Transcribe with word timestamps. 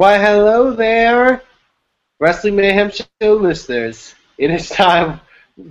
Why, 0.00 0.16
hello 0.16 0.72
there, 0.72 1.42
Wrestling 2.20 2.56
Mayhem 2.56 2.90
Show 2.90 3.34
listeners. 3.34 4.14
It 4.38 4.50
is 4.50 4.70
time. 4.70 5.20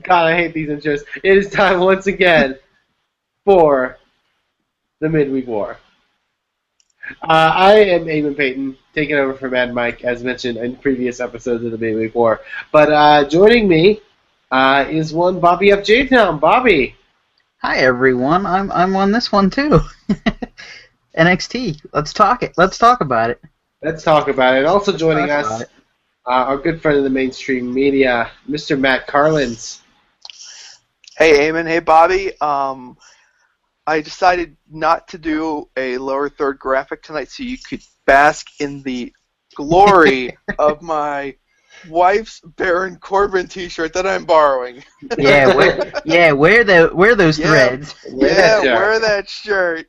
God, 0.04 0.28
I 0.28 0.36
hate 0.36 0.54
these 0.54 0.70
intros. 0.70 1.02
It 1.24 1.36
is 1.36 1.50
time 1.50 1.80
once 1.80 2.06
again 2.06 2.60
for 3.44 3.98
the 5.00 5.10
Midweek 5.10 5.48
War. 5.48 5.80
Uh, 7.24 7.54
I 7.56 7.74
am 7.78 8.06
Eamon 8.06 8.38
Payton, 8.38 8.78
taking 8.94 9.16
over 9.16 9.34
for 9.34 9.50
Mad 9.50 9.74
Mike, 9.74 10.04
as 10.04 10.24
mentioned 10.24 10.60
in 10.60 10.76
previous 10.76 11.20
episodes 11.20 11.64
of 11.64 11.72
the 11.72 11.80
Midweek 11.80 12.14
War. 12.14 12.40
But 12.72 12.92
uh, 12.92 13.28
joining 13.28 13.68
me 13.68 14.00
uh, 14.52 14.86
is 14.88 15.12
one 15.12 15.40
Bobby 15.40 15.72
F. 15.72 15.84
J 15.84 16.06
Town. 16.06 16.38
Bobby. 16.38 16.96
Hi 17.64 17.80
everyone, 17.80 18.46
I'm 18.46 18.72
I'm 18.72 18.96
on 18.96 19.12
this 19.12 19.32
one 19.32 19.50
too. 19.50 19.80
NXT. 21.18 21.84
Let's 21.94 22.14
talk 22.14 22.44
it. 22.44 22.54
Let's 22.58 22.78
talk 22.78 23.02
about 23.02 23.32
it. 23.32 23.42
Let's 23.82 24.04
talk 24.04 24.28
about 24.28 24.58
it. 24.58 24.66
Also 24.66 24.96
joining 24.96 25.30
us, 25.30 25.46
about 25.46 25.62
it. 25.62 25.70
uh, 26.26 26.30
our 26.32 26.58
good 26.58 26.82
friend 26.82 26.98
of 26.98 27.04
the 27.06 27.10
mainstream 27.10 27.74
media, 27.74 28.30
Mr. 28.48 28.78
Matt 28.78 29.08
Carlins. 29.08 29.82
Hey, 31.18 31.50
Eamon. 31.50 31.68
Hey, 31.68 31.80
Bobby. 31.80 32.40
Um, 32.42 32.98
I 33.88 34.02
decided 34.02 34.58
not 34.70 35.08
to 35.10 35.18
do 35.18 35.70
a 35.78 35.98
lower 35.98 36.30
third 36.30 36.60
graphic 36.60 37.04
tonight 37.04 37.30
so 37.30 37.44
you 37.44 37.58
could 37.58 37.82
bask 38.06 38.48
in 38.60 38.84
the 38.84 39.14
glory 39.56 40.38
of 40.60 40.82
my 40.82 41.36
wife's 41.88 42.42
Baron 42.42 42.98
Corbin 42.98 43.48
T-shirt 43.48 43.94
that 43.94 44.06
I'm 44.06 44.26
borrowing. 44.26 44.84
Yeah, 45.18 45.56
wear, 45.56 45.92
yeah, 46.06 46.32
wear 46.34 46.64
the 46.66 46.92
wear 46.94 47.16
those 47.16 47.40
Yeah. 47.40 47.48
threads. 47.48 47.96
Wear 48.12 48.30
yeah, 48.30 48.36
that 48.36 48.62
shirt. 48.64 48.76
wear 48.76 49.00
that 49.00 49.30
shirt. 49.30 49.88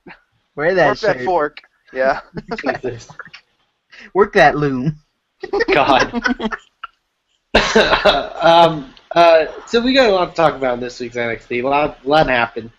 Wear 0.54 0.74
that 0.76 0.86
Work 0.88 1.00
that 1.00 1.24
fork. 1.24 1.60
Yeah. 1.92 2.20
Jesus. 4.00 4.14
Work 4.14 4.32
that 4.34 4.56
loom. 4.56 4.96
God. 5.74 6.12
um, 8.42 8.92
uh, 9.12 9.46
so 9.66 9.80
we 9.80 9.92
got 9.92 10.08
a 10.08 10.12
lot 10.12 10.30
to 10.30 10.34
talk 10.34 10.54
about 10.54 10.74
in 10.74 10.80
this 10.80 11.00
week's 11.00 11.16
NXT. 11.16 11.64
A 11.64 11.66
lot, 11.66 11.98
a 12.04 12.08
lot 12.08 12.28
happened. 12.28 12.70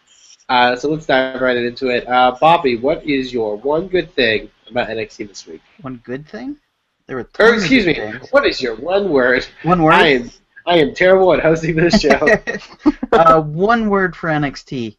Uh, 0.47 0.75
so 0.75 0.89
let's 0.89 1.05
dive 1.05 1.41
right 1.41 1.57
into 1.57 1.89
it. 1.89 2.07
Uh, 2.07 2.35
Bobby, 2.39 2.77
what 2.77 3.05
is 3.05 3.33
your 3.33 3.57
one 3.57 3.87
good 3.87 4.13
thing 4.13 4.49
about 4.69 4.89
NXT 4.89 5.27
this 5.27 5.47
week? 5.47 5.61
One 5.81 6.01
good 6.03 6.27
thing? 6.27 6.57
There 7.07 7.17
were 7.17 7.29
Or 7.39 7.55
excuse 7.55 7.85
me, 7.85 7.95
things. 7.95 8.27
what 8.31 8.45
is 8.45 8.61
your 8.61 8.75
one 8.75 9.09
word? 9.09 9.45
One 9.63 9.83
word. 9.83 9.93
I 9.93 10.07
am, 10.07 10.31
I 10.65 10.77
am 10.77 10.93
terrible 10.93 11.33
at 11.33 11.41
hosting 11.41 11.75
this 11.75 11.99
show. 11.99 12.29
uh, 13.11 13.41
one 13.41 13.89
word 13.89 14.15
for 14.15 14.29
NXT. 14.29 14.97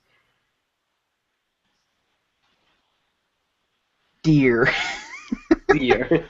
Deer. 5.79 6.07
Dear. 6.09 6.25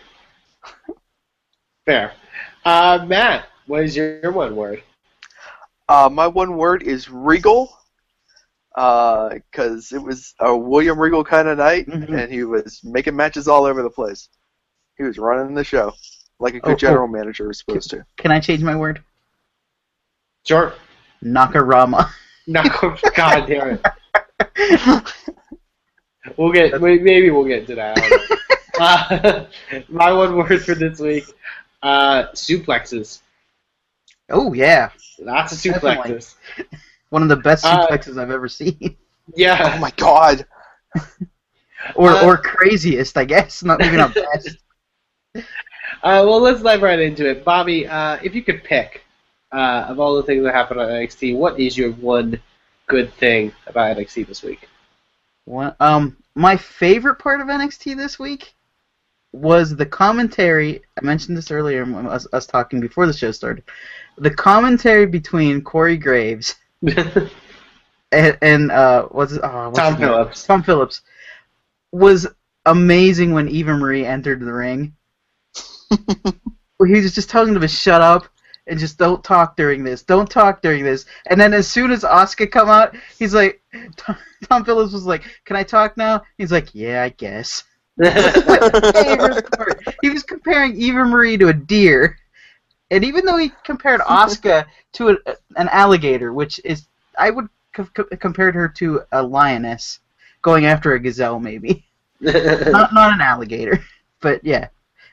Fair. 1.86 2.12
Uh, 2.64 3.04
Matt, 3.08 3.46
what 3.66 3.82
is 3.84 3.96
your, 3.96 4.20
your 4.20 4.32
one 4.32 4.54
word? 4.54 4.82
Uh, 5.88 6.08
my 6.10 6.26
one 6.26 6.56
word 6.56 6.82
is 6.82 7.10
regal. 7.10 7.76
Because 8.74 9.92
it 9.92 10.02
was 10.02 10.34
a 10.40 10.56
William 10.56 10.98
Regal 10.98 11.22
kind 11.22 11.46
of 11.48 11.58
night, 11.58 11.86
Mhm. 11.86 12.22
and 12.22 12.32
he 12.32 12.44
was 12.44 12.80
making 12.82 13.14
matches 13.14 13.46
all 13.46 13.66
over 13.66 13.82
the 13.82 13.90
place. 13.90 14.30
He 14.96 15.02
was 15.04 15.18
running 15.18 15.54
the 15.54 15.64
show 15.64 15.92
like 16.38 16.54
a 16.54 16.60
good 16.60 16.70
Oh, 16.70 16.72
oh. 16.72 16.76
general 16.76 17.08
manager 17.08 17.50
is 17.50 17.58
supposed 17.58 17.90
to. 17.90 18.06
Can 18.16 18.30
I 18.30 18.40
change 18.40 18.62
my 18.62 18.74
word? 18.74 19.02
Sure. 20.46 20.72
Nakarama. 21.22 22.08
No, 22.46 22.62
God 23.16 23.46
damn 23.46 23.78
it. 24.56 25.02
We'll 26.36 26.52
get 26.52 26.80
maybe 26.80 27.30
we'll 27.30 27.44
get 27.44 27.66
to 27.66 27.74
that. 27.74 27.98
I 28.82 29.06
don't 29.10 29.22
know. 29.24 29.46
uh, 29.78 29.80
my 29.88 30.12
one 30.12 30.36
word 30.36 30.62
for 30.64 30.74
this 30.74 30.98
week: 31.00 31.24
uh, 31.82 32.24
suplexes. 32.32 33.20
Oh 34.30 34.52
yeah, 34.52 34.90
Lots 35.18 35.52
of 35.52 35.72
Definitely. 35.74 36.14
suplexes. 36.14 36.34
one 37.10 37.22
of 37.22 37.28
the 37.28 37.36
best 37.36 37.64
Uh, 37.64 37.86
suplexes 37.86 38.20
I've 38.20 38.30
ever 38.30 38.48
seen. 38.48 38.96
Yeah. 39.36 39.74
Oh 39.76 39.78
my 39.78 39.92
god! 39.96 40.44
or 41.94 42.10
uh, 42.10 42.26
or 42.26 42.36
craziest, 42.36 43.16
I 43.16 43.24
guess. 43.24 43.62
Not 43.62 43.82
even 43.84 44.00
a 44.00 44.08
best. 44.08 44.58
Uh, 46.02 46.24
well, 46.26 46.40
let's 46.40 46.60
dive 46.62 46.82
right 46.82 46.98
into 46.98 47.28
it, 47.30 47.44
Bobby. 47.44 47.86
Uh, 47.86 48.18
if 48.24 48.34
you 48.34 48.42
could 48.42 48.64
pick 48.64 49.04
uh, 49.52 49.84
of 49.88 50.00
all 50.00 50.16
the 50.16 50.22
things 50.24 50.42
that 50.42 50.52
happened 50.52 50.80
on 50.80 50.88
NXT, 50.88 51.36
what 51.36 51.60
is 51.60 51.78
your 51.78 51.92
one 51.92 52.40
good 52.88 53.12
thing 53.14 53.52
about 53.68 53.96
NXT 53.96 54.26
this 54.26 54.42
week? 54.42 54.68
One, 55.44 55.76
um, 55.78 56.16
my 56.34 56.56
favorite 56.56 57.16
part 57.16 57.40
of 57.40 57.46
NXT 57.46 57.96
this 57.96 58.18
week 58.18 58.52
was 59.32 59.74
the 59.76 59.86
commentary. 59.86 60.82
I 61.00 61.04
mentioned 61.04 61.36
this 61.36 61.50
earlier, 61.50 61.84
when 61.84 62.06
us, 62.06 62.26
us 62.32 62.46
talking 62.46 62.80
before 62.80 63.06
the 63.06 63.12
show 63.12 63.30
started. 63.32 63.64
The 64.18 64.30
commentary 64.30 65.06
between 65.06 65.62
Corey 65.62 65.96
Graves 65.96 66.54
and, 66.82 68.38
and 68.42 68.70
uh, 68.70 69.04
what's, 69.06 69.32
it- 69.32 69.42
uh, 69.44 69.68
what's 69.70 69.78
Tom? 69.78 69.96
Phillips. 69.96 70.44
Tom 70.44 70.62
Phillips 70.62 71.00
was 71.92 72.26
amazing 72.66 73.32
when 73.32 73.48
Eva 73.48 73.74
Marie 73.76 74.06
entered 74.06 74.40
the 74.40 74.52
ring. 74.52 74.94
He 76.84 76.94
was 77.00 77.14
just 77.14 77.30
telling 77.30 77.52
them 77.52 77.62
to 77.62 77.68
shut 77.68 78.00
up 78.00 78.26
and 78.66 78.76
just 78.78 78.98
don't 78.98 79.22
talk 79.22 79.56
during 79.56 79.84
this. 79.84 80.02
Don't 80.02 80.28
talk 80.28 80.62
during 80.62 80.82
this. 80.82 81.04
And 81.30 81.40
then 81.40 81.54
as 81.54 81.70
soon 81.70 81.92
as 81.92 82.02
Asuka 82.02 82.50
come 82.50 82.68
out, 82.68 82.96
he's 83.18 83.34
like, 83.34 83.62
Tom, 83.96 84.16
Tom 84.48 84.64
Phillips 84.64 84.92
was 84.92 85.06
like, 85.06 85.22
"Can 85.44 85.54
I 85.54 85.62
talk 85.62 85.96
now?" 85.96 86.22
He's 86.38 86.50
like, 86.50 86.74
"Yeah, 86.74 87.02
I 87.04 87.10
guess." 87.10 87.62
Favorite 88.92 89.40
part. 89.56 89.80
He 90.00 90.10
was 90.10 90.22
comparing 90.22 90.76
Eva 90.76 91.04
Marie 91.04 91.36
to 91.38 91.48
a 91.48 91.52
deer, 91.52 92.18
and 92.90 93.04
even 93.04 93.24
though 93.24 93.36
he 93.36 93.52
compared 93.64 94.00
Asuka 94.00 94.66
to 94.94 95.10
a, 95.10 95.16
an 95.56 95.68
alligator, 95.68 96.32
which 96.32 96.60
is 96.64 96.86
I 97.18 97.30
would 97.30 97.48
co- 97.74 97.88
co- 97.94 98.16
compared 98.18 98.54
her 98.54 98.68
to 98.78 99.02
a 99.12 99.22
lioness 99.22 100.00
going 100.42 100.66
after 100.66 100.94
a 100.94 101.00
gazelle, 101.00 101.40
maybe 101.40 101.84
not 102.20 102.92
not 102.94 103.12
an 103.12 103.20
alligator, 103.20 103.80
but 104.20 104.42
yeah, 104.44 104.68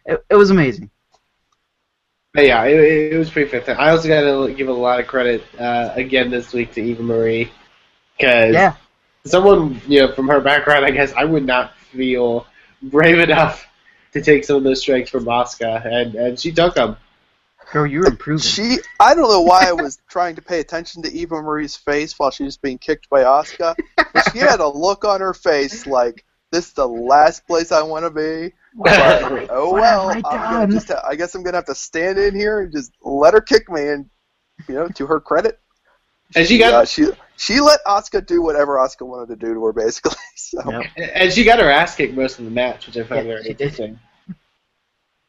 it, 0.05 0.23
it 0.29 0.35
was 0.35 0.51
amazing. 0.51 0.89
But 2.33 2.45
yeah, 2.45 2.63
it, 2.65 3.13
it 3.13 3.17
was 3.17 3.29
pretty 3.29 3.49
fantastic. 3.49 3.79
I 3.79 3.89
also 3.89 4.07
got 4.07 4.21
to 4.21 4.53
give 4.53 4.67
a 4.67 4.73
lot 4.73 4.99
of 4.99 5.07
credit 5.07 5.43
uh, 5.59 5.91
again 5.95 6.29
this 6.29 6.53
week 6.53 6.71
to 6.73 6.81
Eva 6.81 7.01
Marie 7.03 7.51
because 8.17 8.55
Yeah, 8.55 8.75
someone 9.25 9.81
you 9.87 10.01
know 10.01 10.13
from 10.13 10.27
her 10.29 10.39
background, 10.41 10.85
I 10.85 10.91
guess 10.91 11.13
I 11.13 11.25
would 11.25 11.45
not 11.45 11.77
feel 11.77 12.45
brave 12.81 13.19
enough 13.19 13.67
to 14.13 14.21
take 14.21 14.43
some 14.43 14.57
of 14.57 14.63
those 14.63 14.81
strikes 14.81 15.09
from 15.09 15.25
Asuka, 15.25 15.85
and 15.85 16.15
and 16.15 16.39
she 16.39 16.51
took 16.51 16.75
them. 16.75 16.97
girl, 17.71 17.85
you're 17.85 18.07
improving. 18.07 18.41
She, 18.41 18.77
I 18.99 19.13
don't 19.13 19.29
know 19.29 19.41
why 19.41 19.65
I 19.67 19.73
was 19.73 19.99
trying 20.09 20.35
to 20.35 20.41
pay 20.41 20.59
attention 20.59 21.03
to 21.03 21.13
Eva 21.13 21.41
Marie's 21.41 21.75
face 21.75 22.17
while 22.17 22.31
she 22.31 22.43
was 22.43 22.57
being 22.57 22.77
kicked 22.77 23.09
by 23.09 23.23
Asuka. 23.23 23.75
But 23.95 24.31
she 24.31 24.39
had 24.39 24.59
a 24.59 24.67
look 24.67 25.05
on 25.05 25.21
her 25.21 25.33
face 25.33 25.85
like, 25.85 26.25
this 26.51 26.67
is 26.67 26.73
the 26.73 26.87
last 26.87 27.45
place 27.45 27.71
I 27.71 27.83
want 27.83 28.05
to 28.05 28.11
be. 28.11 28.53
But, 28.75 29.47
oh 29.49 29.73
well, 29.73 30.09
I 30.09 30.21
I'm 30.23 30.69
just, 30.69 30.91
I 30.91 31.15
guess 31.15 31.33
I'm 31.33 31.41
gonna 31.41 31.57
have 31.57 31.65
to 31.65 31.75
stand 31.75 32.19
in 32.19 32.35
here 32.35 32.61
and 32.61 32.71
just 32.71 32.91
let 33.01 33.33
her 33.33 33.41
kick 33.41 33.67
me. 33.67 33.81
And 33.81 34.09
you 34.67 34.75
know, 34.75 34.87
to 34.89 35.07
her 35.07 35.19
credit, 35.19 35.59
And 36.35 36.47
she 36.47 36.59
got 36.59 36.73
uh, 36.73 36.85
she 36.85 37.07
she 37.39 37.59
let 37.61 37.79
Asuka 37.85 38.25
do 38.25 38.41
whatever 38.41 38.75
Asuka 38.75 39.07
wanted 39.07 39.29
to 39.29 39.35
do 39.47 39.53
to 39.53 39.63
her, 39.65 39.73
basically. 39.73 40.15
So 40.35 40.61
Yep. 40.71 40.85
and 41.15 41.31
she 41.31 41.43
got 41.43 41.59
her 41.59 41.69
ass 41.69 41.95
kicked 41.95 42.15
most 42.15 42.39
of 42.39 42.45
the 42.45 42.49
match, 42.51 42.87
which 42.87 42.97
I 42.97 43.03
found 43.03 43.27
Yeah, 43.27 43.33
very 43.33 43.43
she 43.43 43.53
did. 43.53 43.61
interesting. 43.61 43.99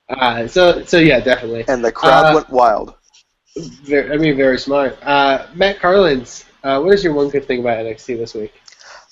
Uh, 0.08 0.46
so 0.48 0.82
so 0.84 0.98
yeah, 0.98 1.20
definitely. 1.20 1.64
and 1.68 1.84
the 1.84 1.92
crowd 1.92 2.26
Uh, 2.26 2.34
went 2.36 2.48
wild. 2.50 2.94
Very, 3.84 4.12
I 4.12 4.16
mean, 4.16 4.36
very 4.36 4.58
smart. 4.58 4.98
Uh, 5.02 5.46
Matt 5.54 5.78
Carlins, 5.80 6.44
uh, 6.64 6.80
what 6.80 6.94
is 6.94 7.04
your 7.04 7.12
one 7.12 7.28
good 7.28 7.44
thing 7.46 7.60
about 7.60 7.78
NXT 7.84 8.16
this 8.16 8.32
week? 8.34 8.52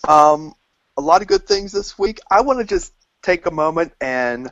Um, 0.09 0.55
a 0.97 1.03
lot 1.03 1.21
of 1.21 1.29
good 1.29 1.47
things 1.47 1.73
this 1.73 1.99
week. 1.99 2.21
I 2.31 2.41
want 2.41 2.59
to 2.61 2.65
just 2.65 2.93
take 3.23 3.45
a 3.47 3.51
moment 3.51 3.93
and 4.01 4.49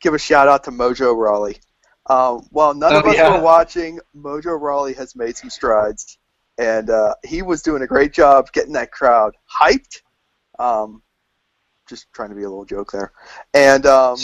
give 0.00 0.14
a 0.14 0.18
shout 0.18 0.48
out 0.48 0.64
to 0.64 0.70
Mojo 0.72 1.14
Rawley. 1.16 1.58
Um, 2.06 2.48
while 2.50 2.74
none 2.74 2.96
of 2.96 3.04
Oh, 3.04 3.10
us 3.10 3.16
yeah. 3.16 3.36
were 3.36 3.42
watching, 3.44 4.00
Mojo 4.16 4.58
Rawley 4.60 4.94
has 4.94 5.14
made 5.14 5.36
some 5.36 5.50
strides, 5.50 6.18
and 6.60 6.90
uh, 6.90 7.14
he 7.24 7.40
was 7.40 7.62
doing 7.62 7.82
a 7.82 7.86
great 7.86 8.12
job 8.12 8.52
getting 8.52 8.74
that 8.74 8.92
crowd 8.92 9.34
hyped. 9.50 10.02
Um, 10.58 11.02
just 11.88 12.06
trying 12.12 12.28
to 12.28 12.36
be 12.36 12.42
a 12.42 12.48
little 12.48 12.66
joke 12.66 12.92
there, 12.92 13.10
and 13.54 13.84
um, 13.86 14.16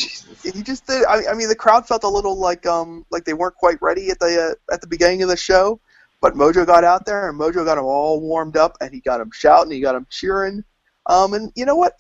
he 0.45 0.63
just 0.63 0.87
did. 0.87 1.05
I, 1.07 1.31
I 1.31 1.35
mean, 1.35 1.49
the 1.49 1.57
crowd 1.57 1.89
felt 1.89 2.05
a 2.05 2.09
little 2.09 2.39
like 2.39 2.65
um 2.67 3.05
like 3.11 3.25
they 3.25 3.33
weren't 3.33 3.57
quite 3.57 3.81
ready 3.81 4.11
at 4.11 4.21
the 4.21 4.55
uh, 4.71 4.73
at 4.73 4.83
the 4.83 4.87
beginning 4.87 5.23
of 5.23 5.31
the 5.31 5.37
show, 5.37 5.81
but 6.21 6.35
Mojo 6.35 6.65
got 6.65 6.85
out 6.85 7.07
there 7.07 7.29
and 7.29 7.41
Mojo 7.41 7.65
got 7.65 7.77
them 7.77 7.87
all 7.87 8.21
warmed 8.21 8.57
up 8.57 8.77
and 8.81 8.93
he 8.93 9.01
got 9.01 9.19
them 9.19 9.31
shouting, 9.33 9.73
he 9.73 9.81
got 9.81 9.95
them 9.95 10.07
cheering, 10.11 10.63
um, 11.07 11.33
and 11.33 11.51
you 11.57 11.65
know 11.65 11.75
what? 11.75 11.95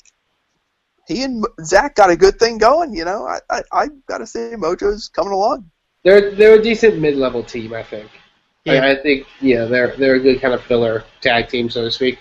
He 1.08 1.24
and 1.24 1.44
Zack 1.64 1.96
got 1.96 2.10
a 2.10 2.16
good 2.16 2.38
thing 2.38 2.58
going. 2.58 2.94
You 2.94 3.06
know, 3.06 3.26
I 3.26 3.40
I, 3.50 3.62
I 3.72 3.88
gotta 4.06 4.26
say 4.26 4.52
Mojo's 4.56 5.08
coming 5.08 5.32
along. 5.32 5.68
They're 6.04 6.30
they're 6.32 6.60
a 6.60 6.62
decent 6.62 7.00
mid 7.00 7.16
level 7.16 7.42
team, 7.42 7.72
I 7.72 7.82
think. 7.82 8.10
Yeah. 8.66 8.84
I, 8.84 8.90
I 8.90 8.96
think 8.96 9.26
yeah, 9.40 9.64
they're 9.64 9.96
they're 9.96 10.16
a 10.16 10.20
good 10.20 10.40
kind 10.40 10.52
of 10.52 10.62
filler 10.62 11.04
tag 11.20 11.48
team, 11.48 11.70
so 11.70 11.84
to 11.84 11.90
speak. 11.90 12.18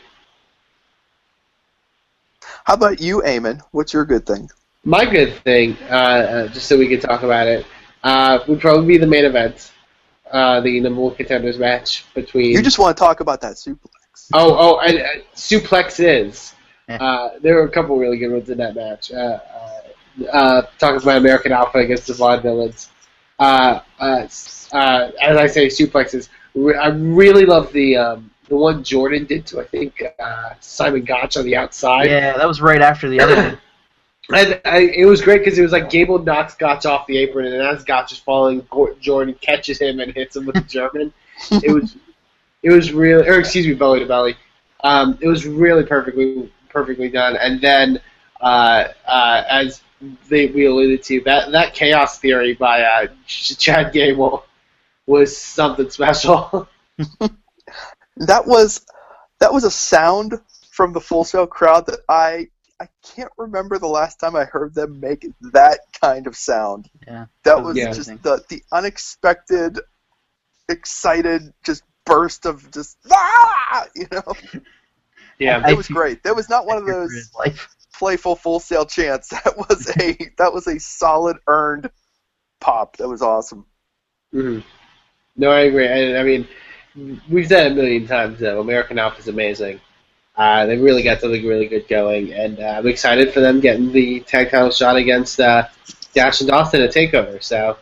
How 2.65 2.75
about 2.75 3.01
you, 3.01 3.21
Eamon? 3.21 3.61
What's 3.71 3.93
your 3.93 4.05
good 4.05 4.25
thing? 4.25 4.49
My 4.83 5.05
good 5.05 5.33
thing, 5.43 5.75
uh, 5.89 5.93
uh, 5.93 6.47
just 6.49 6.67
so 6.67 6.77
we 6.77 6.87
can 6.87 6.99
talk 6.99 7.23
about 7.23 7.47
it, 7.47 7.65
uh, 8.03 8.39
would 8.47 8.59
probably 8.59 8.85
be 8.85 8.97
the 8.97 9.07
main 9.07 9.25
event, 9.25 9.71
uh, 10.31 10.61
the 10.61 10.79
number 10.79 11.01
one 11.01 11.15
contenders 11.15 11.57
match 11.57 12.05
between. 12.13 12.51
You 12.51 12.61
just 12.61 12.77
want 12.77 12.95
to 12.95 12.99
talk 13.01 13.19
about 13.19 13.41
that 13.41 13.53
suplex. 13.53 14.29
Oh, 14.33 14.55
oh, 14.57 14.79
and 14.79 14.99
uh, 14.99 15.07
suplex 15.35 15.99
is. 15.99 16.53
Uh, 16.87 17.29
there 17.41 17.55
were 17.55 17.63
a 17.63 17.69
couple 17.69 17.97
really 17.97 18.17
good 18.17 18.31
ones 18.31 18.49
in 18.49 18.59
that 18.59 18.75
match. 18.75 19.11
Uh, 19.11 19.39
uh, 20.23 20.27
uh, 20.31 20.61
talking 20.77 21.01
about 21.01 21.17
American 21.17 21.51
Alpha 21.51 21.79
against 21.79 22.07
the 22.07 22.13
Vaudevillains. 22.13 22.89
Uh, 23.39 23.79
uh, 23.99 24.27
uh, 24.71 25.11
as 25.21 25.37
I 25.37 25.47
say, 25.47 25.67
suplexes. 25.67 26.29
I 26.55 26.87
really 26.87 27.45
love 27.45 27.71
the 27.73 27.97
um, 27.97 28.31
the 28.47 28.55
one 28.55 28.83
Jordan 28.83 29.25
did 29.25 29.45
to 29.47 29.59
I 29.59 29.65
think 29.65 30.01
uh, 30.19 30.53
Simon 30.59 31.03
Gotch 31.03 31.37
on 31.37 31.45
the 31.45 31.55
outside. 31.55 32.09
Yeah, 32.09 32.37
that 32.37 32.47
was 32.47 32.61
right 32.61 32.81
after 32.81 33.09
the 33.09 33.19
other 33.19 33.35
one. 33.35 33.57
And 34.33 34.59
I, 34.65 34.79
it 34.79 35.05
was 35.05 35.21
great 35.21 35.43
because 35.43 35.59
it 35.59 35.61
was 35.61 35.71
like 35.71 35.91
Gable 35.91 36.17
knocks 36.17 36.55
Gotch 36.55 36.87
off 36.87 37.05
the 37.05 37.15
apron, 37.17 37.45
and 37.45 37.61
as 37.61 37.83
Gotch 37.83 38.11
is 38.11 38.17
falling, 38.17 38.67
Jordan 38.99 39.35
catches 39.39 39.79
him 39.79 39.99
and 39.99 40.11
hits 40.13 40.35
him 40.35 40.47
with 40.47 40.55
the 40.55 40.61
German. 40.67 41.13
it 41.51 41.71
was, 41.71 41.95
it 42.63 42.71
was 42.71 42.91
really, 42.91 43.27
or 43.29 43.37
excuse 43.37 43.67
me, 43.67 43.75
belly 43.75 43.99
to 43.99 44.07
belly. 44.07 44.35
Um, 44.83 45.19
it 45.21 45.27
was 45.27 45.45
really 45.45 45.85
perfectly, 45.85 46.51
perfectly 46.69 47.07
done. 47.07 47.37
And 47.37 47.61
then, 47.61 48.01
uh, 48.41 48.85
uh, 49.05 49.43
as 49.47 49.81
they, 50.29 50.47
we 50.47 50.65
alluded 50.65 51.03
to, 51.03 51.21
that 51.21 51.51
that 51.51 51.73
chaos 51.73 52.19
theory 52.19 52.53
by 52.53 52.81
uh, 52.81 53.07
Chad 53.27 53.93
Gable 53.93 54.45
was 55.07 55.35
something 55.37 55.89
special. 55.89 56.67
That 58.17 58.47
was 58.47 58.85
that 59.39 59.51
was 59.53 59.63
a 59.65 59.71
sound 59.71 60.39
from 60.71 60.93
the 60.93 61.01
Full 61.01 61.23
Sail 61.23 61.47
crowd 61.47 61.85
that 61.87 61.99
I 62.07 62.47
I 62.79 62.87
can't 63.03 63.31
remember 63.37 63.77
the 63.77 63.87
last 63.87 64.19
time 64.19 64.35
I 64.35 64.45
heard 64.45 64.73
them 64.73 64.99
make 64.99 65.25
that 65.53 65.79
kind 66.01 66.27
of 66.27 66.35
sound. 66.35 66.89
Yeah. 67.07 67.25
That 67.43 67.63
was 67.63 67.77
Yeah. 67.77 67.91
just 67.91 68.07
the 68.23 68.43
the 68.49 68.63
unexpected, 68.71 69.79
excited, 70.69 71.53
just 71.63 71.83
burst 72.05 72.45
of 72.45 72.69
just 72.71 72.97
ah, 73.11 73.85
you 73.95 74.07
know. 74.11 74.33
yeah, 75.39 75.67
It 75.67 75.75
was 75.75 75.87
great. 75.87 76.23
That 76.23 76.35
was 76.35 76.49
not 76.49 76.65
one 76.65 76.77
of 76.77 76.85
those 76.85 77.11
his 77.11 77.33
life. 77.37 77.74
Playful 77.97 78.35
Full 78.35 78.59
Sail 78.59 78.85
chance. 78.85 79.29
That 79.43 79.57
was 79.57 79.89
a 79.99 80.17
that 80.37 80.53
was 80.53 80.67
a 80.67 80.79
solid 80.79 81.37
earned 81.47 81.89
pop. 82.59 82.97
That 82.97 83.07
was 83.07 83.21
awesome. 83.21 83.65
hmm 84.31 84.59
No, 85.35 85.51
I 85.51 85.61
agree. 85.61 85.87
I, 85.87 86.19
I 86.19 86.23
mean, 86.23 86.47
we've 87.29 87.47
said 87.47 87.67
it 87.67 87.71
a 87.73 87.75
million 87.75 88.07
times 88.07 88.39
though. 88.39 88.59
American 88.61 88.99
Alpha 88.99 89.19
is 89.19 89.27
amazing. 89.27 89.79
Uh, 90.37 90.65
they 90.65 90.77
really 90.77 91.01
got 91.01 91.21
something 91.21 91.45
really 91.45 91.67
good 91.67 91.87
going, 91.87 92.33
and 92.33 92.59
uh, 92.59 92.75
I'm 92.77 92.87
excited 92.87 93.33
for 93.33 93.39
them 93.39 93.61
getting 93.61 93.93
the 93.93 94.19
tag 94.21 94.51
title 94.51 94.69
shot 94.69 94.97
against 94.97 95.39
uh, 95.39 95.67
Dash 96.13 96.41
and 96.41 96.49
Dawson 96.49 96.81
at 96.81 96.91
Takeover. 96.93 97.41
So, 97.41 97.77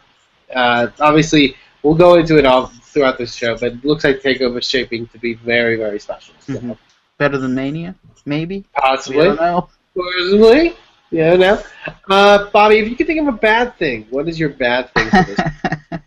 uh, 0.54 0.88
obviously, 1.00 1.56
we'll 1.81 1.95
go 1.95 2.13
into 2.13 2.38
it 2.38 2.45
all 2.45 2.68
throughout 2.68 3.18
this 3.18 3.33
show, 3.33 3.57
but 3.57 3.71
it 3.74 3.83
looks 3.86 4.04
like 4.04 4.21
Takeover 4.21 4.60
is 4.60 4.69
shaping 4.69 5.07
to 5.07 5.18
be 5.18 5.33
very, 5.33 5.77
very 5.77 6.00
special. 6.00 6.36
So, 6.42 6.54
Mhm. 6.54 6.77
Better 7.18 7.39
than 7.39 7.56
Mania, 7.56 7.95
maybe. 8.25 8.65
Possibly. 8.75 9.21
I 9.21 9.25
don't 9.25 9.36
know. 9.38 9.69
Possibly, 9.95 10.75
yeah, 11.12 11.36
no. 11.36 11.62
Uh, 12.10 12.50
Bobby, 12.51 12.80
if 12.80 12.90
you 12.90 12.95
could 12.95 13.07
think 13.07 13.22
of 13.22 13.28
a 13.28 13.38
bad 13.38 13.78
thing, 13.78 14.07
what 14.10 14.28
is 14.28 14.40
your 14.40 14.50
bad 14.50 14.92
thing 14.94 15.10
for 15.10 15.24
this? 15.24 16.00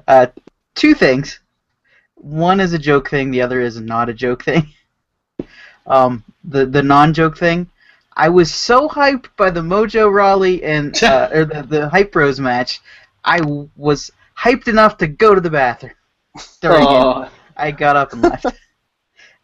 uh, 0.08 0.26
two 0.74 0.94
things. 0.94 1.40
One 2.14 2.58
is 2.60 2.72
a 2.72 2.78
joke 2.78 3.10
thing. 3.10 3.30
The 3.30 3.42
other 3.42 3.60
is 3.60 3.78
not 3.78 4.08
a 4.08 4.14
joke 4.14 4.44
thing. 4.44 4.68
Um, 5.86 6.24
the 6.44 6.64
the 6.64 6.82
non-joke 6.82 7.36
thing. 7.36 7.68
I 8.16 8.30
was 8.30 8.52
so 8.54 8.88
hyped 8.88 9.26
by 9.36 9.50
the 9.50 9.60
Mojo 9.60 10.10
Rawley 10.10 10.62
and 10.64 10.96
uh, 11.04 11.28
or 11.30 11.44
the 11.44 11.62
the 11.62 11.88
Hype 11.90 12.10
Bros 12.10 12.40
match. 12.40 12.80
I 13.22 13.40
w- 13.40 13.68
was 13.76 14.10
hyped 14.38 14.68
enough 14.68 14.96
to 14.98 15.06
go 15.06 15.34
to 15.34 15.42
the 15.42 15.50
bathroom. 15.50 15.92
Aw. 16.64 17.30
I 17.56 17.70
got 17.70 17.96
up 17.96 18.14
and 18.14 18.22
left. 18.22 18.46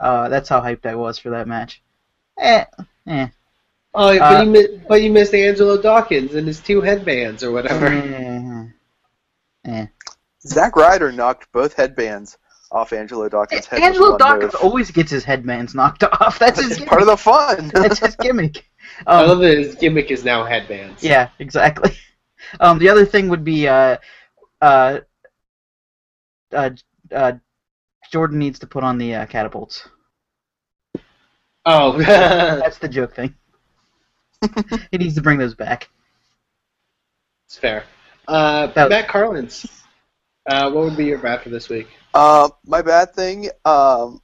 uh, 0.00 0.30
that's 0.30 0.48
how 0.48 0.62
hyped 0.62 0.86
I 0.86 0.94
was 0.94 1.18
for 1.18 1.28
that 1.28 1.46
match. 1.46 1.82
Eh, 2.38 2.64
eh. 3.06 3.28
Oh, 3.92 4.16
but, 4.18 4.22
Uh, 4.22 4.42
you 4.42 4.50
mi- 4.50 4.80
but 4.88 5.02
you 5.02 5.10
missed 5.10 5.34
Angelo 5.34 5.80
Dawkins 5.80 6.34
and 6.34 6.46
his 6.46 6.60
two 6.60 6.80
headbands 6.80 7.42
or 7.42 7.50
whatever. 7.50 7.86
eh, 7.86 8.64
eh. 9.64 9.86
Zack 10.46 10.76
Ryder 10.76 11.12
knocked 11.12 11.50
both 11.52 11.74
headbands 11.74 12.38
off 12.70 12.92
Angelo 12.92 13.28
Dawkins' 13.28 13.66
head. 13.66 13.80
Angelo 13.80 14.16
Dawkins 14.16 14.52
move. 14.54 14.62
always 14.62 14.90
gets 14.92 15.10
his 15.10 15.24
headbands 15.24 15.74
knocked 15.74 16.04
off. 16.20 16.38
That's 16.38 16.60
his 16.60 16.74
gimmick. 16.76 16.88
part 16.88 17.00
of 17.02 17.08
the 17.08 17.16
fun. 17.16 17.68
That's 17.74 17.98
his 17.98 18.14
gimmick. 18.16 18.64
I 19.06 19.22
Um, 19.22 19.28
love 19.28 19.38
that 19.40 19.58
his 19.58 19.74
gimmick 19.74 20.10
is 20.10 20.24
now 20.24 20.44
headbands. 20.44 21.02
yeah, 21.02 21.28
exactly. 21.38 21.96
Um, 22.58 22.78
the 22.78 22.88
other 22.88 23.04
thing 23.04 23.28
would 23.28 23.44
be 23.44 23.68
uh, 23.68 23.98
uh, 24.62 25.00
uh, 26.52 26.70
uh, 27.14 27.32
Jordan 28.10 28.38
needs 28.38 28.58
to 28.60 28.66
put 28.66 28.82
on 28.82 28.96
the 28.98 29.14
uh, 29.14 29.26
catapults. 29.26 29.86
Oh, 31.66 31.98
That's 31.98 32.78
the 32.78 32.88
joke 32.88 33.14
thing. 33.14 33.34
He 34.90 34.98
needs 34.98 35.14
to 35.14 35.22
bring 35.22 35.38
those 35.38 35.54
back. 35.54 35.88
it's 37.46 37.56
fair. 37.56 37.84
Uh, 38.28 38.68
That- 38.68 38.90
Matt 38.90 39.08
Carlins, 39.08 39.66
uh, 40.46 40.70
what 40.70 40.84
would 40.84 40.96
be 40.96 41.06
your 41.06 41.18
bad 41.18 41.42
for 41.42 41.48
this 41.50 41.68
week? 41.68 41.88
Uh, 42.14 42.48
my 42.64 42.82
bad 42.82 43.12
thing. 43.14 43.50
Um, 43.64 44.20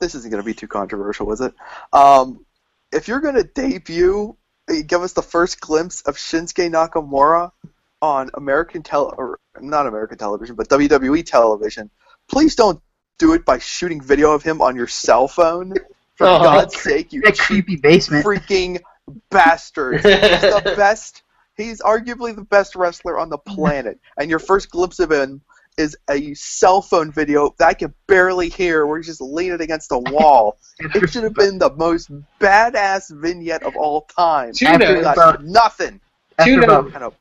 this 0.00 0.14
isn't 0.14 0.30
going 0.30 0.42
to 0.42 0.46
be 0.46 0.54
too 0.54 0.68
controversial, 0.68 1.32
is 1.32 1.40
it? 1.40 1.54
Um, 1.92 2.44
if 2.92 3.08
you're 3.08 3.20
going 3.20 3.34
to 3.34 3.44
debut, 3.44 4.36
uh, 4.70 4.74
give 4.86 5.02
us 5.02 5.12
the 5.14 5.22
first 5.22 5.60
glimpse 5.60 6.02
of 6.02 6.16
Shinsuke 6.16 6.70
Nakamura 6.70 7.50
on 8.02 8.30
American 8.34 8.82
tele, 8.82 9.12
or 9.16 9.40
not 9.60 9.86
American 9.86 10.18
television, 10.18 10.54
but 10.54 10.68
WWE 10.68 11.24
television. 11.24 11.90
Please 12.28 12.54
don't 12.54 12.80
do 13.18 13.32
it 13.32 13.44
by 13.46 13.58
shooting 13.58 14.00
video 14.00 14.32
of 14.32 14.42
him 14.42 14.60
on 14.60 14.76
your 14.76 14.86
cell 14.86 15.26
phone. 15.28 15.72
For 16.16 16.26
Oh. 16.26 16.38
God's 16.42 16.80
sake, 16.80 17.12
you 17.12 17.20
That 17.22 17.38
creepy 17.38 17.76
basement. 17.76 18.24
freaking 18.24 18.80
bastard. 19.30 19.96
He's 19.96 20.02
the 20.02 20.72
best. 20.76 21.22
He's 21.56 21.80
arguably 21.80 22.34
the 22.34 22.42
best 22.44 22.74
wrestler 22.76 23.18
on 23.18 23.28
the 23.30 23.38
planet, 23.38 23.98
and 24.18 24.28
your 24.28 24.38
first 24.38 24.70
glimpse 24.70 24.98
of 24.98 25.10
him 25.10 25.40
is 25.78 25.96
a 26.10 26.32
cell 26.34 26.80
phone 26.80 27.12
video 27.12 27.54
that 27.58 27.68
I 27.68 27.74
can 27.74 27.92
barely 28.06 28.48
hear, 28.48 28.86
where 28.86 28.98
he's 28.98 29.06
just 29.06 29.20
leaning 29.20 29.60
against 29.60 29.92
a 29.92 29.98
wall. 29.98 30.58
It 30.94 31.08
should 31.10 31.24
have 31.24 31.32
been 31.34 31.58
the 31.58 31.70
most 31.76 32.10
badass 32.38 33.10
vignette 33.18 33.62
of 33.62 33.74
all 33.76 34.02
time. 34.02 34.48
Notes. 34.48 34.60
Got 34.62 35.14
about- 35.14 35.44
nothing. 35.44 36.00
Two 36.44 36.60
about, 36.62 36.92
Kind 36.92 37.04
of 37.04 37.14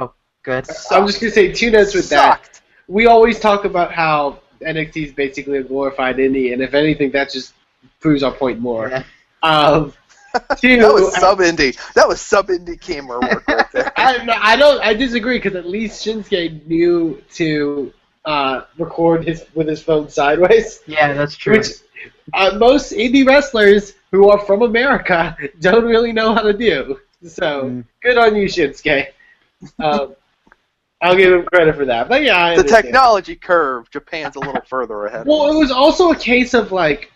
oh, 0.00 0.12
good. 0.42 0.66
I'm 0.90 1.06
just 1.06 1.20
gonna 1.20 1.30
say 1.32 1.52
two 1.52 1.70
notes 1.70 1.94
with 1.94 2.08
that. 2.08 2.60
We 2.88 3.06
always 3.06 3.38
talk 3.38 3.64
about 3.64 3.92
how 3.92 4.40
NXT 4.60 5.06
is 5.06 5.12
basically 5.12 5.58
a 5.58 5.62
glorified 5.62 6.16
indie, 6.16 6.52
and 6.52 6.60
if 6.62 6.74
anything, 6.74 7.12
that 7.12 7.30
just 7.30 7.52
proves 8.00 8.22
our 8.22 8.32
point 8.32 8.60
more. 8.60 8.88
Yeah. 8.90 9.02
Um, 9.42 9.92
two, 10.58 10.80
That 10.80 10.92
was 10.92 11.14
sub 11.16 11.38
indie. 11.38 11.76
That 11.94 12.06
was 12.08 12.20
sub 12.20 12.48
indie 12.48 12.80
camera 12.80 13.20
work 13.20 13.46
right 13.48 13.70
there. 13.72 13.92
I, 13.96 14.38
I 14.40 14.56
don't. 14.56 14.80
I 14.82 14.92
disagree 14.94 15.38
because 15.38 15.54
at 15.54 15.66
least 15.66 16.04
Shinsuke 16.04 16.66
knew 16.66 17.22
to 17.34 17.92
uh, 18.24 18.62
record 18.78 19.26
his 19.26 19.44
with 19.54 19.68
his 19.68 19.82
phone 19.82 20.08
sideways, 20.08 20.80
Yeah, 20.86 21.12
that's 21.14 21.36
true. 21.36 21.56
which 21.58 21.68
uh, 22.34 22.56
most 22.58 22.92
indie 22.92 23.26
wrestlers 23.26 23.94
who 24.10 24.28
are 24.30 24.38
from 24.40 24.62
America 24.62 25.36
don't 25.60 25.84
really 25.84 26.12
know 26.12 26.34
how 26.34 26.42
to 26.42 26.52
do. 26.52 27.00
So 27.26 27.64
Mm. 27.64 27.84
good 28.02 28.18
on 28.18 28.36
you, 28.36 28.46
Shinsuke. 28.46 29.08
Um, 29.78 30.14
I'll 31.02 31.16
give 31.16 31.32
him 31.32 31.44
credit 31.46 31.76
for 31.76 31.84
that. 31.86 32.08
But 32.08 32.22
yeah, 32.22 32.36
I 32.36 32.54
The 32.54 32.60
understand. 32.60 32.84
technology 32.84 33.36
curve, 33.36 33.90
Japan's 33.90 34.36
a 34.36 34.40
little 34.40 34.60
further 34.68 35.06
ahead. 35.06 35.26
Well, 35.26 35.50
it 35.52 35.56
was 35.58 35.70
also 35.70 36.10
a 36.10 36.16
case 36.16 36.52
of 36.54 36.72
like, 36.72 37.10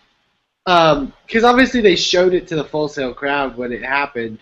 Um, 0.65 1.13
because 1.25 1.43
obviously 1.43 1.81
they 1.81 1.95
showed 1.95 2.33
it 2.33 2.47
to 2.49 2.55
the 2.55 2.63
Full 2.63 2.87
Sail 2.87 3.13
crowd 3.13 3.57
when 3.57 3.71
it 3.71 3.83
happened, 3.83 4.39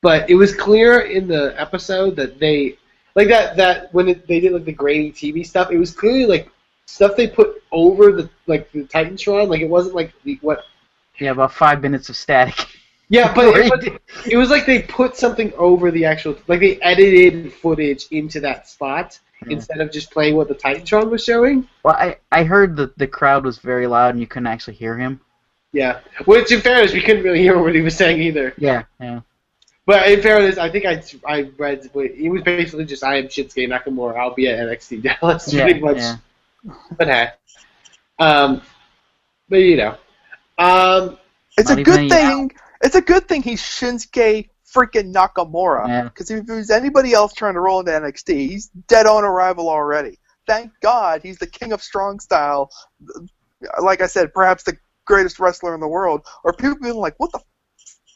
but 0.00 0.28
it 0.30 0.34
was 0.34 0.54
clear 0.54 1.00
in 1.00 1.26
the 1.26 1.54
episode 1.60 2.16
that 2.16 2.38
they 2.38 2.78
like 3.14 3.28
that 3.28 3.56
that 3.56 3.92
when 3.92 4.08
it, 4.08 4.26
they 4.26 4.40
did 4.40 4.52
like 4.52 4.64
the 4.64 4.72
grainy 4.72 5.10
TV 5.12 5.44
stuff, 5.44 5.70
it 5.70 5.78
was 5.78 5.92
clearly 5.92 6.26
like 6.26 6.48
stuff 6.86 7.16
they 7.16 7.26
put 7.26 7.62
over 7.72 8.12
the 8.12 8.30
like 8.46 8.70
the 8.72 8.84
Titantron. 8.84 9.48
Like 9.48 9.60
it 9.60 9.68
wasn't 9.68 9.94
like 9.96 10.12
the, 10.24 10.38
what. 10.42 10.60
yeah, 11.18 11.30
about 11.30 11.52
five 11.52 11.82
minutes 11.82 12.08
of 12.08 12.16
static. 12.16 12.66
Yeah, 13.08 13.34
but 13.34 13.54
it, 13.58 13.70
was, 13.70 14.00
it 14.26 14.36
was 14.38 14.48
like 14.48 14.64
they 14.64 14.80
put 14.80 15.18
something 15.18 15.52
over 15.58 15.90
the 15.90 16.06
actual 16.06 16.34
like 16.48 16.60
they 16.60 16.80
edited 16.80 17.52
footage 17.52 18.06
into 18.10 18.40
that 18.40 18.66
spot 18.66 19.18
Yeah. 19.44 19.52
instead 19.52 19.82
of 19.82 19.92
just 19.92 20.10
playing 20.10 20.34
what 20.34 20.48
the 20.48 20.54
Titantron 20.54 21.10
was 21.10 21.22
showing. 21.22 21.68
Well, 21.82 21.94
I, 21.94 22.16
I 22.30 22.44
heard 22.44 22.74
that 22.76 22.96
the 22.96 23.06
crowd 23.06 23.44
was 23.44 23.58
very 23.58 23.86
loud 23.86 24.12
and 24.12 24.20
you 24.20 24.26
couldn't 24.26 24.46
actually 24.46 24.74
hear 24.74 24.96
him. 24.96 25.20
Yeah, 25.72 26.00
which 26.26 26.52
in 26.52 26.60
fairness, 26.60 26.92
we 26.92 27.00
couldn't 27.00 27.22
really 27.22 27.40
hear 27.40 27.58
what 27.62 27.74
he 27.74 27.80
was 27.80 27.96
saying 27.96 28.20
either. 28.20 28.54
Yeah, 28.58 28.84
yeah. 29.00 29.20
But 29.84 30.08
in 30.10 30.22
fairness, 30.22 30.58
I 30.58 30.70
think 30.70 30.84
I 30.84 31.02
I 31.26 31.50
read 31.56 31.90
it 31.94 32.30
was 32.30 32.42
basically 32.42 32.84
just 32.84 33.02
I 33.02 33.16
am 33.16 33.24
Shinsuke 33.24 33.68
Nakamura. 33.68 34.16
I'll 34.16 34.34
be 34.34 34.48
at 34.48 34.58
NXT 34.58 35.02
Dallas 35.20 35.52
Yeah, 35.52 35.64
pretty 35.64 35.80
much. 35.80 35.96
yeah. 35.96 36.16
But 36.96 37.08
hey, 37.08 37.28
um, 38.18 38.62
but 39.48 39.56
you 39.56 39.76
know, 39.76 39.96
um, 40.58 41.18
It's 41.58 41.68
Not 41.68 41.78
a 41.78 41.82
good 41.82 42.04
a 42.04 42.08
thing. 42.08 42.52
It's 42.82 42.94
a 42.94 43.00
good 43.00 43.28
thing 43.28 43.42
he's 43.42 43.62
Shinsuke 43.62 44.48
freaking 44.72 45.12
Nakamura. 45.12 45.88
Yeah. 45.88 46.02
Because 46.04 46.30
if 46.30 46.48
it 46.48 46.52
was 46.52 46.70
anybody 46.70 47.12
else 47.12 47.32
trying 47.32 47.54
to 47.54 47.60
roll 47.60 47.80
into 47.80 47.92
NXT, 47.92 48.34
he's 48.48 48.68
dead 48.88 49.06
on 49.06 49.24
arrival 49.24 49.68
already. 49.68 50.18
Thank 50.46 50.72
God 50.80 51.22
he's 51.22 51.38
the 51.38 51.46
king 51.46 51.72
of 51.72 51.82
strong 51.82 52.20
style. 52.20 52.70
Like 53.80 54.00
I 54.00 54.06
said, 54.06 54.32
perhaps 54.34 54.64
the 54.64 54.76
greatest 55.12 55.38
wrestler 55.38 55.74
in 55.74 55.80
the 55.80 55.88
world. 55.88 56.22
Or 56.44 56.52
people 56.52 56.76
being 56.80 56.94
like, 56.94 57.14
what 57.18 57.30
the, 57.32 57.40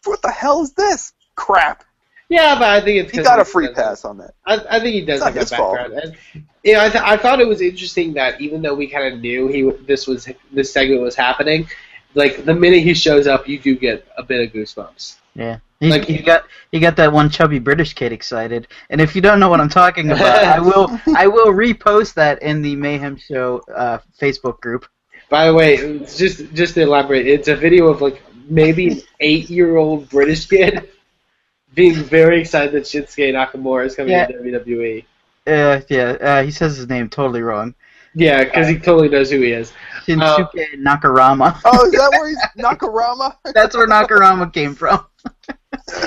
what 0.04 0.22
the 0.22 0.30
hell 0.30 0.62
is 0.62 0.72
this 0.72 1.12
crap? 1.34 1.84
Yeah, 2.28 2.58
but 2.58 2.68
I 2.68 2.80
think 2.80 3.02
it's 3.04 3.12
He 3.12 3.18
'cause 3.18 3.26
got 3.26 3.38
a 3.38 3.44
free 3.44 3.72
pass 3.72 4.04
on 4.04 4.18
that. 4.18 4.32
I, 4.46 4.54
I 4.68 4.80
think 4.80 4.94
he 4.94 5.04
does 5.04 5.20
It's 5.20 5.24
not 5.24 5.28
have 5.34 5.36
a 5.36 5.40
his 5.40 5.52
fault. 5.52 5.76
background. 5.76 6.02
And, 6.34 6.44
you 6.64 6.72
know, 6.72 6.80
I, 6.84 6.88
th- 6.90 7.04
I 7.04 7.16
thought 7.16 7.40
it 7.40 7.46
was 7.46 7.60
interesting 7.60 8.14
that 8.14 8.40
even 8.40 8.62
though 8.62 8.74
we 8.74 8.88
kind 8.88 9.12
of 9.14 9.20
knew 9.20 9.46
he 9.46 9.70
this 9.86 10.06
was 10.08 10.28
this 10.52 10.72
segment 10.72 11.02
was 11.02 11.14
happening, 11.14 11.68
like 12.14 12.44
the 12.44 12.54
minute 12.54 12.82
he 12.82 12.94
shows 12.94 13.26
up, 13.28 13.46
you 13.48 13.58
do 13.60 13.76
get 13.76 14.04
a 14.18 14.24
bit 14.24 14.40
of 14.44 14.52
goosebumps. 14.52 15.16
Yeah. 15.36 15.58
He, 15.78 15.90
Like- 15.90 16.06
he 16.06 16.18
got 16.18 16.44
he 16.72 16.80
got 16.80 16.96
that 16.96 17.12
one 17.12 17.30
chubby 17.30 17.60
British 17.60 17.92
kid 17.94 18.10
excited, 18.10 18.66
and 18.90 19.00
if 19.00 19.14
you 19.14 19.20
don't 19.22 19.38
know 19.38 19.48
what 19.50 19.60
I'm 19.60 19.68
talking 19.68 20.10
about, 20.10 20.42
I 20.44 20.58
will 20.68 20.98
I 21.14 21.28
will 21.28 21.52
repost 21.52 22.14
that 22.14 22.42
in 22.42 22.60
the 22.62 22.74
Mayhem 22.74 23.16
Show 23.18 23.60
uh, 23.72 23.98
Facebook 24.20 24.58
group. 24.60 24.86
By 25.28 25.46
the 25.46 25.54
way, 25.54 25.98
just 26.16 26.52
just 26.54 26.74
to 26.74 26.82
elaborate, 26.82 27.26
it's 27.26 27.48
a 27.48 27.56
video 27.56 27.88
of 27.88 28.00
like 28.00 28.22
maybe 28.48 28.88
an 28.88 29.00
eight-year-old 29.20 30.08
British 30.08 30.46
kid 30.46 30.88
being 31.74 31.94
very 31.94 32.40
excited 32.40 32.72
that 32.72 32.84
Shinsuke 32.84 33.32
Nakamura 33.32 33.86
is 33.86 33.96
coming 33.96 34.12
Yeah. 34.12 34.26
to 34.26 34.34
WWE. 34.34 35.04
Uh, 35.46 35.80
yeah, 35.88 36.04
uh, 36.20 36.42
he 36.42 36.50
says 36.50 36.76
his 36.76 36.88
name 36.88 37.08
totally 37.08 37.42
wrong. 37.42 37.74
Yeah, 38.14 38.44
because 38.44 38.66
he 38.68 38.78
totally 38.78 39.08
knows 39.08 39.30
who 39.30 39.40
he 39.40 39.50
is. 39.52 39.72
Shinsuke 40.06 40.74
Nakarama. 40.78 41.60
Oh, 41.64 41.86
is 41.86 41.92
that 41.92 42.10
where 42.12 42.28
he's 42.28 42.40
Nakarama? 42.58 43.36
That's 43.52 43.76
where 43.76 43.86
Nakarama 43.88 44.52
came 44.52 44.74
from. 44.74 45.04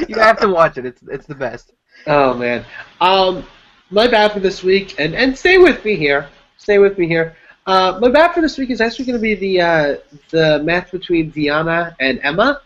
you 0.07 0.15
have 0.15 0.39
to 0.39 0.47
watch 0.47 0.77
it. 0.77 0.85
It's 0.85 1.01
it's 1.11 1.25
the 1.27 1.35
best. 1.35 1.73
Oh 2.07 2.33
man. 2.33 2.65
Um, 3.01 3.45
my 3.91 4.07
bad 4.07 4.31
for 4.31 4.39
this 4.39 4.63
week, 4.63 4.95
and 4.99 5.13
and 5.13 5.37
stay 5.37 5.57
with 5.57 5.83
me 5.83 5.95
here. 5.97 6.29
Stay 6.57 6.77
with 6.79 6.97
me 6.97 7.07
here. 7.07 7.35
Uh, 7.69 7.99
my 8.01 8.09
bad 8.09 8.33
for 8.33 8.41
this 8.41 8.57
week 8.57 8.71
is 8.71 8.81
actually 8.81 9.05
going 9.05 9.15
to 9.15 9.21
be 9.21 9.35
the 9.35 9.61
uh, 9.61 9.95
the 10.31 10.59
match 10.63 10.89
between 10.89 11.31
Deonna 11.31 11.95
and 11.99 12.19
Emma. 12.23 12.61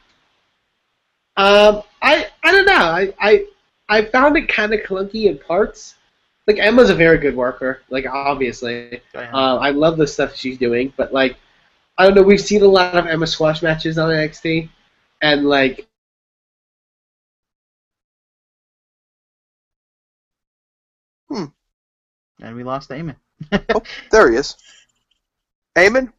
Um, 1.35 1.83
I 2.01 2.27
I 2.41 2.51
don't 2.53 2.65
know. 2.65 2.71
I 2.73 3.13
I, 3.19 3.45
I 3.89 4.05
found 4.05 4.37
it 4.37 4.47
kind 4.47 4.73
of 4.73 4.79
clunky 4.79 5.25
in 5.25 5.39
parts. 5.39 5.95
Like 6.47 6.57
Emma's 6.57 6.89
a 6.89 6.95
very 6.95 7.17
good 7.17 7.35
worker. 7.35 7.81
Like 7.89 8.05
obviously, 8.05 9.01
uh, 9.13 9.57
I 9.57 9.71
love 9.71 9.97
the 9.97 10.07
stuff 10.07 10.37
she's 10.37 10.57
doing. 10.57 10.93
But 10.95 11.11
like, 11.11 11.35
I 11.97 12.05
don't 12.05 12.15
know. 12.15 12.23
We've 12.23 12.39
seen 12.39 12.63
a 12.63 12.67
lot 12.67 12.95
of 12.95 13.05
Emma 13.05 13.27
squash 13.27 13.61
matches 13.61 13.97
on 13.97 14.09
NXT, 14.09 14.69
and 15.21 15.45
like 15.49 15.85
Hmm. 21.29 21.45
and 22.41 22.55
we 22.55 22.63
lost 22.63 22.89
Eamon. 22.89 23.17
There 24.11 24.31
he 24.31 24.37
is. 24.37 24.55
Eamon, 25.75 26.11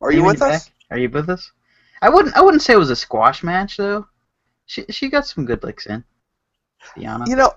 are 0.00 0.12
you 0.12 0.22
with 0.22 0.42
us? 0.42 0.70
Are 0.90 0.98
you 0.98 1.08
with 1.08 1.28
us? 1.28 1.50
I 2.00 2.08
wouldn't. 2.08 2.36
I 2.36 2.40
wouldn't 2.40 2.62
say 2.62 2.74
it 2.74 2.78
was 2.78 2.90
a 2.90 2.96
squash 2.96 3.42
match 3.42 3.76
though. 3.76 4.06
She 4.66 4.84
she 4.90 5.08
got 5.08 5.26
some 5.26 5.44
good 5.44 5.62
licks 5.62 5.86
in. 5.86 6.04
Deonna. 6.96 7.28
You 7.28 7.36
know, 7.36 7.52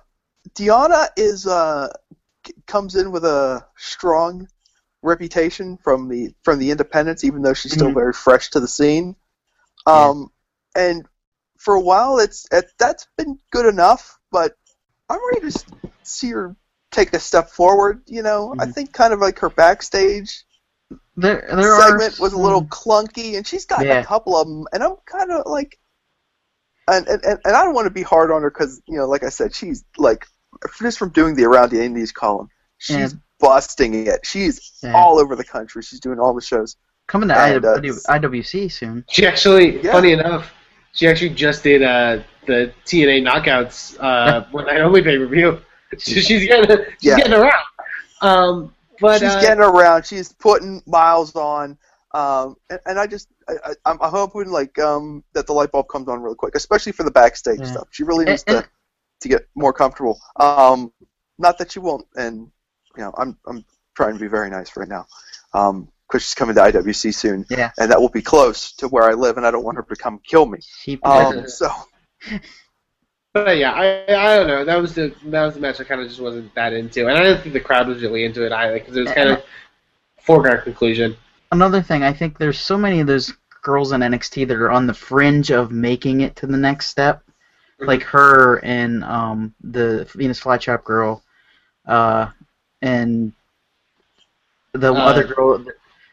Deonna 0.56 1.08
is 1.18 1.48
uh 1.48 1.92
comes 2.68 2.96
in 2.96 3.12
with 3.12 3.26
a 3.26 3.66
strong 3.78 4.48
reputation 5.02 5.78
from 5.78 6.08
the 6.08 6.34
from 6.44 6.60
the 6.60 6.72
independents, 6.72 7.24
even 7.24 7.42
though 7.42 7.54
she's 7.54 7.74
still 7.74 7.90
Mhm. 7.90 7.96
very 7.96 8.14
fresh 8.14 8.50
to 8.52 8.60
the 8.60 8.68
scene. 8.68 9.16
Um, 9.86 10.32
and 10.76 11.06
for 11.58 11.76
a 11.76 11.82
while, 11.82 12.20
it's 12.20 12.48
it, 12.52 12.66
that's 12.80 13.08
been 13.18 13.40
good 13.52 13.66
enough, 13.66 14.20
but 14.32 14.56
I'm 15.10 15.20
ready 15.34 15.52
to 15.52 15.64
see 16.04 16.32
her 16.32 16.56
take 16.92 17.14
a 17.14 17.20
step 17.20 17.50
forward. 17.50 18.02
You 18.08 18.24
know, 18.24 18.56
I 18.60 18.66
Mhm. 18.66 18.74
think 18.74 18.94
kind 18.94 19.14
of 19.14 19.20
like 19.20 19.40
her 19.40 19.50
backstage 19.50 20.44
there 21.18 21.46
there 21.56 21.80
segment 21.80 22.20
are 22.20 22.22
was 22.22 22.34
a 22.34 22.38
little 22.38 22.66
clunky, 22.66 23.38
and 23.38 23.46
she's 23.48 23.66
got 23.66 23.86
Yeah. 23.86 24.00
a 24.02 24.06
couple 24.06 24.36
of 24.38 24.48
them, 24.48 24.66
and 24.74 24.84
I'm 24.84 24.96
kind 25.06 25.32
of 25.32 25.44
like, 25.46 25.80
and, 26.88 27.08
and 27.08 27.24
and 27.24 27.40
and 27.44 27.56
I 27.56 27.64
don't 27.64 27.74
want 27.74 27.86
to 27.86 27.92
be 27.94 28.04
hard 28.04 28.32
on 28.32 28.42
her 28.42 28.50
because 28.52 28.82
you 28.88 28.98
know, 28.98 29.06
like 29.08 29.24
I 29.24 29.30
said, 29.30 29.56
she's 29.56 29.84
like 29.98 30.28
just 30.82 30.98
from 31.00 31.10
doing 31.10 31.36
the 31.36 31.46
Around 31.46 31.72
the 31.72 31.84
Indies 31.84 32.12
column, 32.12 32.50
she's 32.78 33.14
Yeah. 33.14 33.20
busting 33.40 34.08
it. 34.08 34.26
She's 34.26 34.72
Yeah. 34.84 34.94
all 34.94 35.20
over 35.20 35.36
the 35.36 35.44
country. 35.44 35.82
She's 35.82 36.00
doing 36.00 36.20
all 36.20 36.34
the 36.34 36.42
shows. 36.42 36.76
coming 37.08 37.30
to 37.30 37.36
and, 37.38 37.64
uh, 37.64 37.78
IWC 37.80 38.68
soon. 38.72 39.06
She 39.10 39.28
actually, 39.28 39.80
Yeah. 39.82 39.92
funny 39.92 40.14
enough, 40.14 40.52
she 40.94 41.08
actually 41.08 41.30
just 41.30 41.62
did 41.64 41.84
uh, 41.84 42.24
the 42.48 42.74
TNA 42.86 43.22
Knockouts 43.22 43.96
uh, 44.00 44.46
one 44.52 44.66
night 44.66 44.82
only 44.82 45.02
pay 45.04 45.18
per 45.18 45.28
view. 45.28 45.62
So 45.98 45.98
she's 46.22 46.46
getting 46.48 46.78
she's 47.00 47.12
Yeah. 47.12 47.18
getting 47.18 47.34
around. 47.34 47.64
Um, 48.22 48.75
but 49.00 49.20
she's 49.20 49.36
uh, 49.36 49.40
getting 49.40 49.64
around. 49.64 50.06
She's 50.06 50.32
putting 50.34 50.82
miles 50.86 51.36
on. 51.36 51.78
Um, 52.14 52.56
and, 52.70 52.80
and 52.86 53.00
I 53.00 53.08
just, 53.08 53.28
I, 53.50 53.54
I, 53.66 53.74
I'm 53.86 54.02
I'm 54.02 54.12
hoping 54.12 54.50
like 54.50 54.80
um, 54.80 55.24
that 55.34 55.48
the 55.48 55.54
light 55.54 55.72
bulb 55.72 55.90
comes 55.90 56.08
on 56.08 56.22
really 56.22 56.36
quick, 56.36 56.56
especially 56.56 56.94
for 56.94 57.04
the 57.04 57.12
backstage 57.12 57.60
Yeah. 57.60 57.66
stuff. 57.72 57.88
She 57.92 58.04
really 58.04 58.26
needs 58.26 58.44
to 58.44 58.66
to 59.22 59.28
get 59.28 59.48
more 59.56 59.74
comfortable. 59.74 60.20
Um, 60.40 60.94
not 61.38 61.58
that 61.58 61.72
she 61.72 61.80
won't, 61.80 62.08
and 62.16 62.50
you 62.96 63.04
know, 63.04 63.14
I'm 63.18 63.38
I'm 63.48 63.66
trying 63.96 64.14
to 64.14 64.20
be 64.20 64.28
very 64.28 64.50
nice 64.50 64.78
right 64.78 64.88
now, 64.88 65.06
because 65.52 66.22
she's 66.22 66.36
coming 66.36 66.56
to 66.56 66.62
IWC 66.62 67.14
soon, 67.14 67.46
Yeah. 67.50 67.72
and 67.78 67.92
that 67.92 68.00
will 68.00 68.10
be 68.10 68.22
close 68.22 68.72
to 68.74 68.88
where 68.88 69.04
I 69.04 69.14
live, 69.14 69.36
and 69.38 69.46
I 69.46 69.52
don't 69.52 69.64
want 69.66 69.78
her 69.78 69.84
to 69.84 69.96
come 69.96 70.20
kill 70.26 70.46
me. 70.46 70.60
She 70.62 70.98
Um, 71.04 71.48
so 71.48 71.70
but 73.36 73.58
yeah, 73.58 73.72
I 73.74 74.04
I 74.08 74.36
don't 74.38 74.48
know. 74.48 74.66
That 74.66 74.82
was 74.82 74.96
the 74.96 75.14
that 75.26 75.46
was 75.46 75.54
the 75.56 75.60
match 75.60 75.80
I 75.80 75.84
kind 75.84 76.02
of 76.02 76.08
just 76.08 76.20
wasn't 76.22 76.54
that 76.56 76.74
into, 76.74 77.08
and 77.08 77.18
I 77.18 77.22
didn't 77.24 77.42
think 77.42 77.54
the 77.54 77.60
crowd 77.60 77.88
was 77.88 78.02
really 78.02 78.24
into 78.26 78.46
it 78.46 78.52
either 78.52 78.80
because 78.80 78.96
it 78.98 79.02
was 79.02 79.12
kind 79.12 79.30
of 79.30 79.44
foregone 80.22 80.62
conclusion. 80.62 81.16
another 81.52 81.82
thing. 81.82 82.04
I 82.04 82.12
think 82.14 82.38
there's 82.38 82.60
so 82.60 82.78
many 82.78 83.00
of 83.02 83.08
those 83.08 83.34
girls 83.62 83.92
in 83.92 84.02
NXT 84.02 84.48
that 84.48 84.58
are 84.58 84.72
on 84.72 84.88
the 84.88 84.94
fringe 84.94 85.52
of 85.52 85.72
making 85.72 86.22
it 86.22 86.36
to 86.38 86.48
the 86.48 86.58
next 86.58 86.88
step. 86.88 87.22
Mhm. 87.82 87.88
Like 87.88 88.04
her 88.04 88.64
and 88.64 89.04
um, 89.04 89.54
the 89.62 90.06
Venus 90.16 90.40
Flytrap 90.40 90.84
girl, 90.86 91.22
uh, 91.88 92.28
and 92.82 93.34
the 94.72 94.94
Uh, 94.94 94.98
other 94.98 95.24
girl 95.26 95.64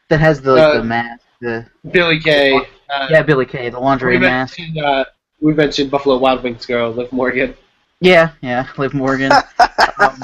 that 0.08 0.18
has 0.20 0.40
the 0.42 0.52
like, 0.54 0.62
uh, 0.62 0.78
the 0.78 0.84
mask. 0.84 1.22
The 1.40 1.66
Billie 1.90 2.18
Kay. 2.20 2.54
Uh, 2.90 3.06
yeah, 3.10 3.22
Billie 3.22 3.46
Kay, 3.46 3.68
the 3.70 3.78
lingerie 3.80 4.18
we 4.18 4.26
mask. 4.26 4.58
uh, 4.84 5.04
we 5.42 5.52
mentioned 5.52 5.90
Buffalo 5.90 6.16
Wild 6.18 6.42
Wings 6.42 6.64
girl 6.64 6.90
Liv 6.92 7.12
Morgan. 7.12 7.54
Yeah, 8.00 8.30
yeah, 8.40 8.66
Liv 8.78 8.94
Morgan. 8.94 9.32
um, 9.98 10.22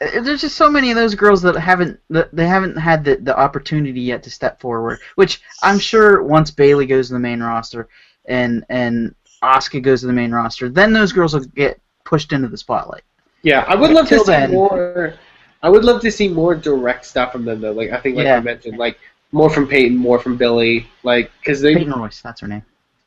there's 0.00 0.40
just 0.40 0.56
so 0.56 0.68
many 0.68 0.90
of 0.90 0.96
those 0.96 1.14
girls 1.14 1.40
that 1.42 1.54
haven't 1.56 2.00
that 2.10 2.34
they 2.34 2.46
haven't 2.46 2.76
had 2.76 3.04
the, 3.04 3.16
the 3.16 3.38
opportunity 3.38 4.00
yet 4.00 4.22
to 4.24 4.30
step 4.30 4.60
forward. 4.60 4.98
Which 5.14 5.40
I'm 5.62 5.78
sure 5.78 6.22
once 6.22 6.50
Bayley 6.50 6.86
goes 6.86 7.08
to 7.08 7.14
the 7.14 7.20
main 7.20 7.40
roster 7.40 7.88
and 8.24 8.64
and 8.68 9.14
Asuka 9.42 9.82
goes 9.82 10.00
to 10.00 10.06
the 10.06 10.12
main 10.12 10.32
roster, 10.32 10.68
then 10.68 10.92
those 10.92 11.12
girls 11.12 11.34
will 11.34 11.44
get 11.44 11.80
pushed 12.04 12.32
into 12.32 12.48
the 12.48 12.56
spotlight. 12.58 13.02
Yeah, 13.42 13.64
I 13.68 13.74
would 13.74 13.90
love 13.90 14.08
to 14.08 14.18
see 14.18 14.24
then- 14.24 14.52
more. 14.52 15.14
I 15.62 15.70
would 15.70 15.84
love 15.84 16.02
to 16.02 16.10
see 16.10 16.28
more 16.28 16.54
direct 16.54 17.06
stuff 17.06 17.32
from 17.32 17.46
them 17.46 17.60
though. 17.62 17.72
Like 17.72 17.90
I 17.90 17.98
think, 18.00 18.16
like 18.16 18.24
Yeah. 18.24 18.38
you 18.38 18.42
mentioned, 18.44 18.76
like 18.78 18.98
more 19.32 19.48
from 19.48 19.66
Peyton, 19.66 19.96
more 19.96 20.18
from 20.18 20.36
Billie, 20.36 20.86
like 21.04 21.30
because 21.40 21.60
they, 21.62 21.74
Peyton 21.74 21.92
Royce, 21.92 22.20
that's 22.20 22.42
her 22.42 22.48
name. 22.48 22.62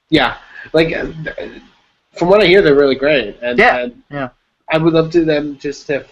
yeah, 0.09 0.37
like 0.73 0.93
uh, 0.93 1.07
from 2.13 2.29
what 2.29 2.41
I 2.41 2.45
hear, 2.47 2.61
they're 2.61 2.75
really 2.75 2.95
great, 2.95 3.37
and, 3.41 3.57
Yeah, 3.57 3.77
and 3.77 4.03
yeah. 4.09 4.29
I 4.71 4.77
would 4.77 4.93
love 4.93 5.11
to 5.11 5.23
them 5.23 5.57
just 5.57 5.87
to 5.87 6.05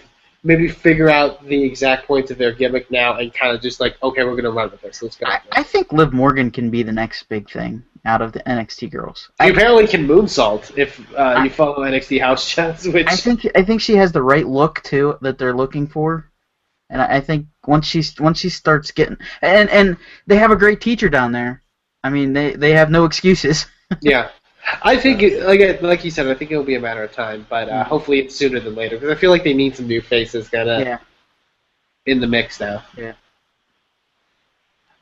maybe 0.44 0.68
figure 0.68 1.10
out 1.10 1.44
the 1.46 1.62
exact 1.64 2.08
points 2.08 2.30
of 2.32 2.38
their 2.38 2.52
gimmick 2.52 2.90
now 2.92 3.18
and 3.18 3.34
kind 3.34 3.56
of 3.56 3.62
just 3.62 3.80
like, 3.80 4.02
okay, 4.04 4.24
we're 4.24 4.36
gonna 4.36 4.52
run 4.52 4.70
with 4.72 4.82
this. 4.82 5.02
Let's 5.02 5.16
go. 5.18 5.26
I, 5.26 5.42
I 5.52 5.64
think 5.64 5.92
Liv 5.92 6.14
Morgan 6.14 6.52
can 6.52 6.70
be 6.70 6.84
the 6.84 6.92
next 6.92 7.24
big 7.30 7.50
thing 7.50 7.84
out 8.06 8.22
of 8.22 8.32
the 8.32 8.40
NXT 8.42 8.92
girls. 8.92 9.30
you 9.40 9.48
I, 9.48 9.50
apparently 9.50 9.88
can 9.88 10.08
moonsault 10.08 10.78
if 10.78 11.00
uh, 11.16 11.18
I- 11.18 11.44
you 11.44 11.50
follow 11.50 11.80
NXT 11.80 12.22
house 12.22 12.46
shows, 12.48 12.88
which 12.88 13.08
I 13.08 13.16
think 13.16 13.48
I 13.56 13.64
think 13.64 13.82
she 13.82 13.96
has 13.96 14.12
the 14.12 14.22
right 14.22 14.48
look 14.48 14.82
too 14.84 15.18
that 15.22 15.38
they're 15.40 15.56
looking 15.56 15.88
for, 15.88 16.30
and 16.92 17.02
I, 17.02 17.18
I 17.18 17.20
think 17.22 17.48
once 17.66 17.88
she's 17.88 18.18
once 18.20 18.40
she 18.40 18.50
starts 18.50 18.92
getting 18.92 19.18
and 19.42 19.70
and 19.72 19.98
they 20.28 20.38
have 20.38 20.52
a 20.52 20.56
great 20.56 20.80
teacher 20.82 21.10
down 21.10 21.32
there. 21.32 21.64
I 22.04 22.10
mean 22.12 22.34
they 22.34 22.54
they 22.54 22.74
have 22.74 22.92
no 22.92 23.06
excuses. 23.06 23.66
yeah. 24.02 24.30
I 24.82 24.98
think, 24.98 25.22
it, 25.22 25.44
like 25.46 25.82
like 25.82 26.04
you 26.04 26.12
said, 26.12 26.28
I 26.28 26.34
think 26.34 26.52
it'll 26.52 26.64
be 26.64 26.76
a 26.76 26.80
matter 26.80 27.04
of 27.04 27.12
time, 27.12 27.46
but 27.50 27.70
uh, 27.70 27.84
Mhm. 27.84 27.88
hopefully 27.88 28.20
it's 28.20 28.36
sooner 28.36 28.60
than 28.60 28.76
later 28.76 28.98
because 28.98 29.16
I 29.16 29.20
feel 29.20 29.30
like 29.30 29.44
they 29.44 29.54
need 29.54 29.76
some 29.76 29.88
new 29.88 30.02
faces 30.02 30.50
kind 30.50 30.70
of 30.70 30.82
yeah. 30.82 30.98
in 32.06 32.20
the 32.20 32.28
mix 32.28 32.60
now. 32.60 32.84
Yeah. 32.98 33.14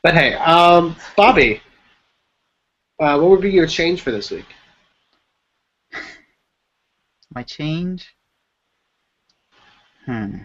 But 0.02 0.16
hey, 0.16 0.34
um, 0.34 0.96
Bobby, 1.16 1.62
uh, 3.00 3.18
what 3.18 3.30
would 3.30 3.42
be 3.42 3.52
your 3.52 3.68
change 3.68 4.02
for 4.02 4.12
this 4.12 4.32
week? 4.32 4.46
My 7.34 7.44
change. 7.44 8.14
Hmm. 10.06 10.40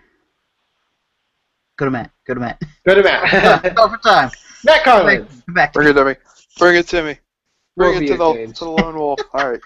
Go 1.76 1.86
to 1.86 1.90
Matt. 1.90 2.10
Go 2.24 2.34
to 2.34 2.40
Matt. 2.40 2.62
Go 2.86 2.94
to 2.94 3.02
Matt. 3.02 3.74
Go 3.74 3.88
for 3.88 3.98
time. 3.98 4.30
Matt 4.64 4.84
Carlin. 4.84 5.26
Back 5.48 5.72
to 5.72 5.78
bring 5.78 5.88
it 5.88 5.94
to 5.94 6.04
me. 6.04 6.14
Bring 6.58 6.76
it 6.76 6.86
to 6.88 7.02
me. 7.02 7.18
Will 7.78 7.92
Bring 7.92 8.02
it 8.02 8.08
to 8.08 8.16
the 8.16 8.46
to 8.54 8.64
the 8.64 8.70
lone 8.70 8.96
wolf. 8.96 9.20
All 9.32 9.48
right. 9.50 9.60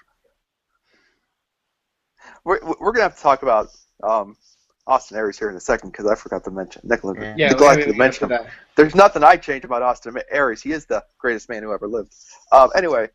we're, 2.45 2.59
we're 2.79 2.91
gonna 2.91 3.03
have 3.03 3.15
to 3.15 3.21
talk 3.21 3.41
about 3.41 3.69
um, 4.03 4.37
Austin 4.85 5.17
Aries 5.17 5.39
here 5.39 5.49
in 5.49 5.55
a 5.55 5.59
second 5.59 5.91
because 5.91 6.05
I 6.05 6.13
forgot 6.15 6.43
to 6.43 6.51
mention 6.51 6.81
neglected, 6.85 7.23
Yeah. 7.23 7.35
Yeah, 7.37 7.47
neglected 7.49 7.87
we- 7.87 7.93
to 7.93 7.97
mention 7.97 8.23
him. 8.25 8.29
that. 8.29 8.49
There's 8.75 8.93
nothing 8.95 9.23
I'd 9.23 9.41
change 9.41 9.65
about 9.65 9.81
Austin 9.81 10.15
Aries. 10.29 10.61
He 10.61 10.71
is 10.73 10.85
the 10.85 11.03
greatest 11.17 11.49
man 11.49 11.63
who 11.63 11.73
ever 11.73 11.87
lived. 11.87 12.13
Um, 12.51 12.69
anyway, 12.75 13.09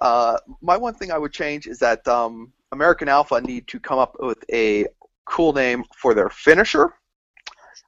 uh, 0.00 0.38
my 0.60 0.76
one 0.76 0.94
thing 0.94 1.10
I 1.10 1.18
would 1.18 1.32
change 1.32 1.66
is 1.66 1.78
that 1.80 2.06
um, 2.06 2.52
American 2.72 3.08
Alpha 3.08 3.40
need 3.40 3.66
to 3.68 3.80
come 3.80 3.98
up 3.98 4.16
with 4.20 4.44
a 4.52 4.86
cool 5.24 5.52
name 5.52 5.84
for 5.96 6.14
their 6.14 6.30
finisher. 6.30 6.94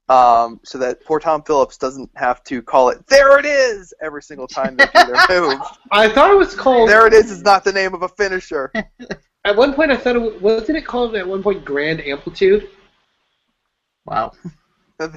Um, 0.09 0.59
so 0.65 0.79
that 0.79 1.05
poor 1.05 1.21
Tom 1.21 1.43
Phillips 1.43 1.77
doesn't 1.77 2.11
have 2.15 2.43
to 2.45 2.63
call 2.63 2.89
it 2.89 3.07
"There 3.09 3.39
it 3.39 3.45
is" 3.45 3.93
every 4.01 4.23
single 4.23 4.47
time 4.49 4.77
they 4.77 4.87
do 4.87 4.91
their 5.29 5.29
move. 5.43 5.61
I 5.93 6.09
thought 6.09 6.31
it 6.31 6.37
was 6.37 6.55
called. 6.55 6.89
There 6.89 7.07
it 7.07 7.13
is 7.13 7.31
is 7.31 7.43
not 7.43 7.63
the 7.63 7.73
name 7.73 7.93
of 7.95 8.03
a 8.03 8.09
finisher. 8.09 8.73
At 9.45 9.57
one 9.57 9.73
point, 9.75 9.91
I 9.91 9.97
thought 9.97 10.17
it 10.17 10.19
was, 10.21 10.41
wasn't 10.43 10.79
it 10.79 10.85
called 10.87 11.15
at 11.15 11.27
one 11.27 11.43
point 11.43 11.65
Grand 11.65 12.01
Amplitude. 12.01 12.69
Wow. 14.05 14.33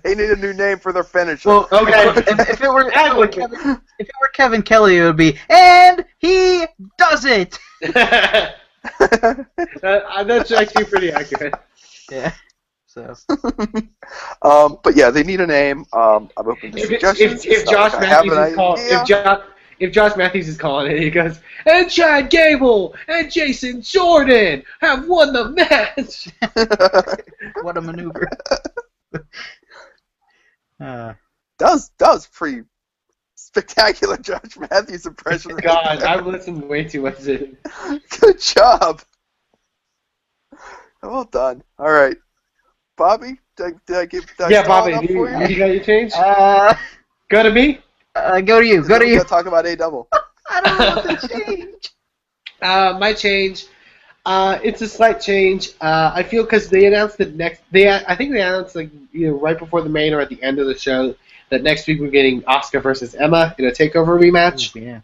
They 0.04 0.14
need 0.14 0.30
a 0.30 0.36
new 0.36 0.54
name 0.54 0.78
for 0.78 0.94
their 0.94 1.04
finisher. 1.04 1.50
Well, 1.50 1.68
Okay. 1.72 2.10
if, 2.10 2.40
if 2.52 2.62
it 2.62 2.72
were 2.72 2.88
if 2.92 2.96
it 2.96 3.16
were, 3.18 3.28
Kevin, 3.28 3.82
if 3.98 4.08
it 4.08 4.16
were 4.22 4.28
Kevin 4.28 4.62
Kelly, 4.62 4.98
it 5.00 5.02
would 5.02 5.18
be 5.18 5.40
and 5.50 6.06
he 6.20 6.68
does 7.00 7.26
it. 7.26 7.58
that, 7.82 8.58
uh, 9.82 10.24
that's 10.24 10.52
actually 10.52 10.86
pretty 10.86 11.12
accurate. 11.12 11.56
Yeah. 12.12 12.32
So 12.94 13.16
um, 14.42 14.78
but 14.84 14.98
yeah, 14.98 15.12
they 15.12 15.24
need 15.24 15.40
a 15.40 15.48
name. 15.48 15.86
Um, 15.94 16.30
I'm 16.36 16.50
open 16.50 16.74
to 16.74 16.78
If, 16.78 16.88
suggestions. 16.88 17.46
if, 17.46 17.52
if 17.52 17.62
It's 17.62 17.66
not 17.72 17.72
Josh 17.72 17.94
like 17.94 18.02
Matthews 18.02 18.34
is 18.50 18.56
called, 18.56 18.80
if, 18.82 19.08
jo- 19.08 19.44
if 19.80 19.92
Josh 19.94 20.18
Matthews 20.18 20.50
is 20.50 20.58
calling 20.58 20.92
it, 20.92 21.00
he 21.00 21.10
goes, 21.10 21.40
and 21.66 21.90
Chad 21.90 22.30
Gable 22.30 22.94
and 23.08 23.32
Jason 23.32 23.82
Jordan 23.82 24.64
have 24.82 25.08
won 25.08 25.32
the 25.32 25.50
match. 25.52 26.28
what 27.64 27.78
a 27.78 27.82
maneuver. 27.82 28.28
uh, 29.16 29.20
that 30.80 31.16
was 31.62 31.92
that 31.98 32.12
was 32.12 32.28
pretty 32.28 32.64
spectacular, 33.36 34.18
Josh 34.18 34.58
Matthews 34.70 35.06
impression. 35.06 35.54
right 35.56 35.64
God, 35.64 36.00
there. 36.00 36.10
I've 36.10 36.28
listened 36.28 36.68
way 36.68 36.84
too 36.84 37.04
much 37.04 37.20
to 37.20 37.38
him. 37.38 37.58
Good 38.20 38.42
job. 38.42 39.02
Well 41.02 41.24
done. 41.24 41.64
All 41.80 41.90
right, 41.90 42.18
Bobby. 43.02 43.40
Did 43.58 43.66
I, 43.66 43.72
did 43.88 43.98
I 43.98 44.06
give? 44.06 44.26
Did 44.38 44.52
Yeah, 44.52 44.64
stall 44.64 44.82
Bobby, 44.82 44.92
enough 44.94 45.10
you, 45.10 45.16
for 45.16 45.30
you? 45.30 45.48
you 45.48 45.58
got 45.58 45.72
your 45.76 45.84
change? 45.84 46.12
uh, 46.16 46.74
Go 47.30 47.44
to 47.44 47.52
me. 47.52 47.82
uh, 48.16 48.42
go 48.42 48.60
to 48.62 48.68
you. 48.68 48.84
Go 48.88 49.00
to 49.00 49.08
you. 49.08 49.24
talk 49.24 49.46
about 49.46 49.66
a 49.66 49.76
double. 49.76 50.08
I 50.50 50.62
don't 50.62 50.78
know 50.78 50.90
what 50.96 51.22
to 51.22 51.28
change. 51.30 51.90
Uh, 52.62 52.96
my 53.00 53.12
change. 53.12 53.66
Uh, 54.24 54.60
it's 54.64 54.82
a 54.84 54.88
slight 54.88 55.20
change. 55.20 55.70
Uh, 55.82 56.12
I 56.14 56.22
feel 56.22 56.44
because 56.44 56.70
they 56.70 56.86
announced 56.86 57.18
that 57.18 57.34
next. 57.36 57.64
They 57.72 57.90
I 57.90 58.16
think 58.16 58.32
they 58.34 58.42
announced 58.42 58.76
like 58.76 58.92
either 59.14 59.34
right 59.34 59.58
before 59.58 59.82
the 59.82 59.90
main 59.90 60.14
or 60.14 60.20
at 60.22 60.30
the 60.30 60.42
end 60.44 60.60
of 60.60 60.68
the 60.68 60.78
show 60.78 61.16
that 61.50 61.64
next 61.64 61.88
week 61.88 62.00
we're 62.00 62.12
getting 62.12 62.44
Asuka 62.44 62.80
versus 62.84 63.16
Emma 63.16 63.56
in 63.58 63.66
a 63.66 63.72
takeover 63.72 64.14
rematch. 64.26 64.76
Yeah. 64.80 65.02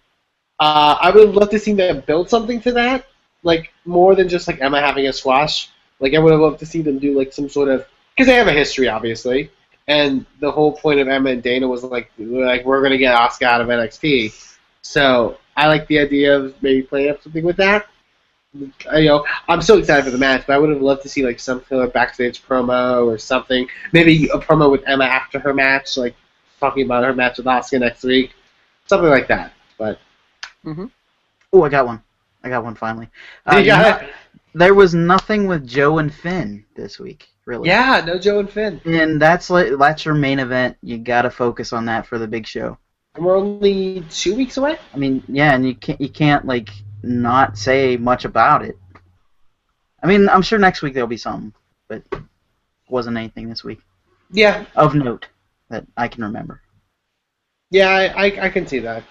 Uh, 0.59 0.97
I 1.01 1.09
would 1.09 1.31
love 1.33 1.49
to 1.49 1.57
see 1.57 1.73
them 1.73 2.03
build 2.05 2.29
something 2.29 2.61
to 2.61 2.71
that, 2.73 3.07
like 3.41 3.73
more 3.85 4.13
than 4.13 4.29
just 4.29 4.47
like 4.47 4.61
Emma 4.61 4.79
having 4.79 5.07
a 5.07 5.13
squash. 5.13 5.69
Like 5.99 6.13
I 6.13 6.19
would 6.19 6.31
have 6.31 6.41
loved 6.41 6.59
to 6.59 6.65
see 6.65 6.81
them 6.81 6.99
do 6.99 7.17
like 7.17 7.33
some 7.33 7.49
sort 7.49 7.69
of 7.69 7.85
because 8.15 8.27
they 8.27 8.35
have 8.35 8.47
a 8.47 8.53
history, 8.53 8.87
obviously, 8.87 9.51
and 9.87 10.25
the 10.39 10.51
whole 10.51 10.73
point 10.73 10.99
of 10.99 11.07
Emma 11.07 11.31
and 11.31 11.43
Dana 11.43 11.67
was 11.67 11.83
like 11.83 12.11
like 12.17 12.65
we're 12.65 12.81
gonna 12.81 12.97
get 12.97 13.17
Asuka 13.17 13.43
out 13.43 13.61
of 13.61 13.67
NXT. 13.67 14.55
So 14.81 15.37
I 15.55 15.67
like 15.67 15.87
the 15.87 15.99
idea 15.99 16.37
of 16.37 16.61
maybe 16.61 16.81
playing 16.83 17.09
up 17.09 17.21
something 17.21 17.43
with 17.43 17.57
that. 17.57 17.87
I, 18.89 18.99
you 18.99 19.09
know, 19.09 19.25
I'm 19.47 19.61
so 19.61 19.77
excited 19.77 20.05
for 20.05 20.11
the 20.11 20.17
match, 20.17 20.45
but 20.47 20.53
I 20.53 20.57
would 20.57 20.69
have 20.69 20.81
loved 20.81 21.03
to 21.03 21.09
see 21.09 21.23
like 21.23 21.39
some 21.39 21.61
kind 21.61 21.81
of 21.81 21.93
backstage 21.93 22.43
promo 22.43 23.05
or 23.05 23.17
something. 23.17 23.67
Maybe 23.91 24.27
a 24.29 24.39
promo 24.39 24.71
with 24.71 24.83
Emma 24.87 25.05
after 25.05 25.39
her 25.39 25.53
match, 25.53 25.97
like 25.97 26.15
talking 26.59 26.85
about 26.85 27.03
her 27.03 27.13
match 27.13 27.37
with 27.37 27.45
Asuka 27.45 27.79
next 27.79 28.03
week, 28.03 28.33
something 28.87 29.09
like 29.09 29.27
that. 29.27 29.53
But 29.77 29.99
mm-hmm. 30.65 30.85
Oh, 31.53 31.63
I 31.63 31.69
got 31.69 31.85
one. 31.85 32.03
I 32.47 32.49
got 32.49 32.63
one 32.63 32.75
finally. 32.75 33.09
Uh, 33.45 33.61
got 33.63 34.01
no- 34.01 34.07
there 34.53 34.73
was 34.73 34.95
nothing 34.95 35.47
with 35.47 35.67
Joe 35.67 35.99
and 35.99 36.11
Finn 36.13 36.65
this 36.75 36.99
week, 36.99 37.27
really. 37.45 37.69
Yeah, 37.69 38.03
no 38.05 38.17
Joe 38.17 38.39
and 38.39 38.49
Finn. 38.49 38.81
And 38.85 39.21
that's 39.21 39.49
like 39.49 39.73
that's 39.77 40.05
your 40.05 40.15
main 40.15 40.39
event. 40.39 40.77
You 40.81 40.97
got 40.97 41.23
to 41.23 41.29
focus 41.29 41.73
on 41.73 41.85
that 41.85 42.07
for 42.07 42.17
the 42.17 42.27
big 42.27 42.47
show. 42.47 42.77
And 43.15 43.25
we're 43.25 43.37
only 43.37 44.03
two 44.09 44.35
weeks 44.35 44.57
away. 44.57 44.77
I 44.93 44.97
mean, 44.97 45.23
yeah, 45.27 45.53
and 45.53 45.67
you 45.67 45.75
can't 45.75 45.99
you 46.01 46.09
can't 46.09 46.45
like 46.45 46.69
not 47.03 47.57
say 47.57 47.97
much 47.97 48.25
about 48.25 48.63
it. 48.63 48.77
I 50.01 50.07
mean, 50.07 50.29
I'm 50.29 50.41
sure 50.41 50.57
next 50.59 50.81
week 50.81 50.93
there'll 50.93 51.07
be 51.07 51.17
something, 51.17 51.53
but 51.87 52.03
wasn't 52.89 53.17
anything 53.17 53.49
this 53.49 53.63
week 53.63 53.81
Yeah, 54.31 54.65
of 54.75 54.95
note 54.95 55.27
that 55.69 55.85
I 55.97 56.07
can 56.07 56.23
remember. 56.23 56.61
yeah, 57.69 57.89
I, 57.89 58.05
I, 58.27 58.45
I 58.45 58.49
can 58.49 58.65
see 58.65 58.79
that. 58.79 59.03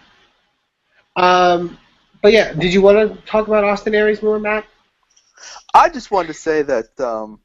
Um, 1.17 1.79
but 2.27 2.33
yeah, 2.33 2.53
did 2.53 2.75
you 2.75 2.83
want 2.83 2.97
to 3.15 3.23
talk 3.25 3.47
about 3.47 3.63
Austin 3.63 3.95
Aries 3.95 4.21
more, 4.21 4.41
Matt? 4.41 4.65
I 5.73 5.89
just 5.89 6.11
wanted 6.11 6.27
to 6.27 6.35
say 6.35 6.63
that 6.63 6.99
um, 6.99 7.39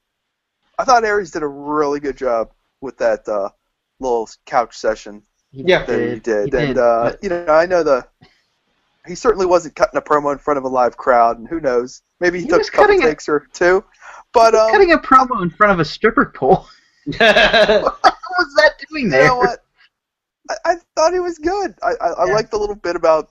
I 0.80 0.86
thought 0.86 1.04
Aries 1.06 1.30
did 1.30 1.44
a 1.44 1.48
really 1.48 2.00
good 2.00 2.18
job 2.18 2.50
with 2.82 2.98
that 2.98 3.30
uh, 3.30 3.50
little 4.00 4.28
couch 4.48 4.76
session 4.76 5.22
He 5.52 5.62
Yeah. 5.62 5.86
that 5.86 6.14
he 6.16 6.20
did, 6.20 6.52
he 6.52 6.58
and 6.58 6.80
uh, 6.80 7.12
but 7.12 7.20
you 7.22 7.30
know, 7.30 7.46
I 7.46 7.68
know 7.68 7.84
the 7.84 8.08
he 9.06 9.14
certainly 9.14 9.46
wasn't 9.46 9.76
cutting 9.76 10.00
a 10.00 10.02
promo 10.02 10.32
in 10.32 10.40
front 10.40 10.58
of 10.58 10.64
a 10.64 10.68
live 10.68 10.98
crowd, 10.98 11.38
and 11.38 11.48
who 11.48 11.60
knows, 11.60 12.02
maybe 12.20 12.40
he, 12.40 12.46
He 12.46 12.50
took 12.50 12.64
a 12.64 12.72
couple 12.72 12.86
cutting 12.86 13.04
a- 13.04 13.10
takes 13.10 13.30
or 13.30 13.48
two. 13.54 13.84
But 14.34 14.56
um, 14.56 14.72
cutting 14.72 14.94
a 14.94 14.98
promo 14.98 15.44
in 15.44 15.52
front 15.52 15.74
of 15.74 15.80
a 15.80 15.86
stripper 15.86 16.34
pole. 16.36 16.66
what 17.06 17.20
was 17.20 18.54
that 18.56 18.72
doing 18.90 19.04
you 19.04 19.10
there? 19.12 19.28
know 19.28 19.36
what? 19.36 19.60
I, 20.50 20.56
I 20.66 20.76
thought 20.96 21.14
he 21.14 21.20
was 21.20 21.38
good. 21.38 21.76
I, 21.84 21.92
I, 22.02 22.08
I 22.22 22.26
liked 22.34 22.50
the 22.50 22.58
little 22.58 22.74
bit 22.76 22.96
about 22.96 23.30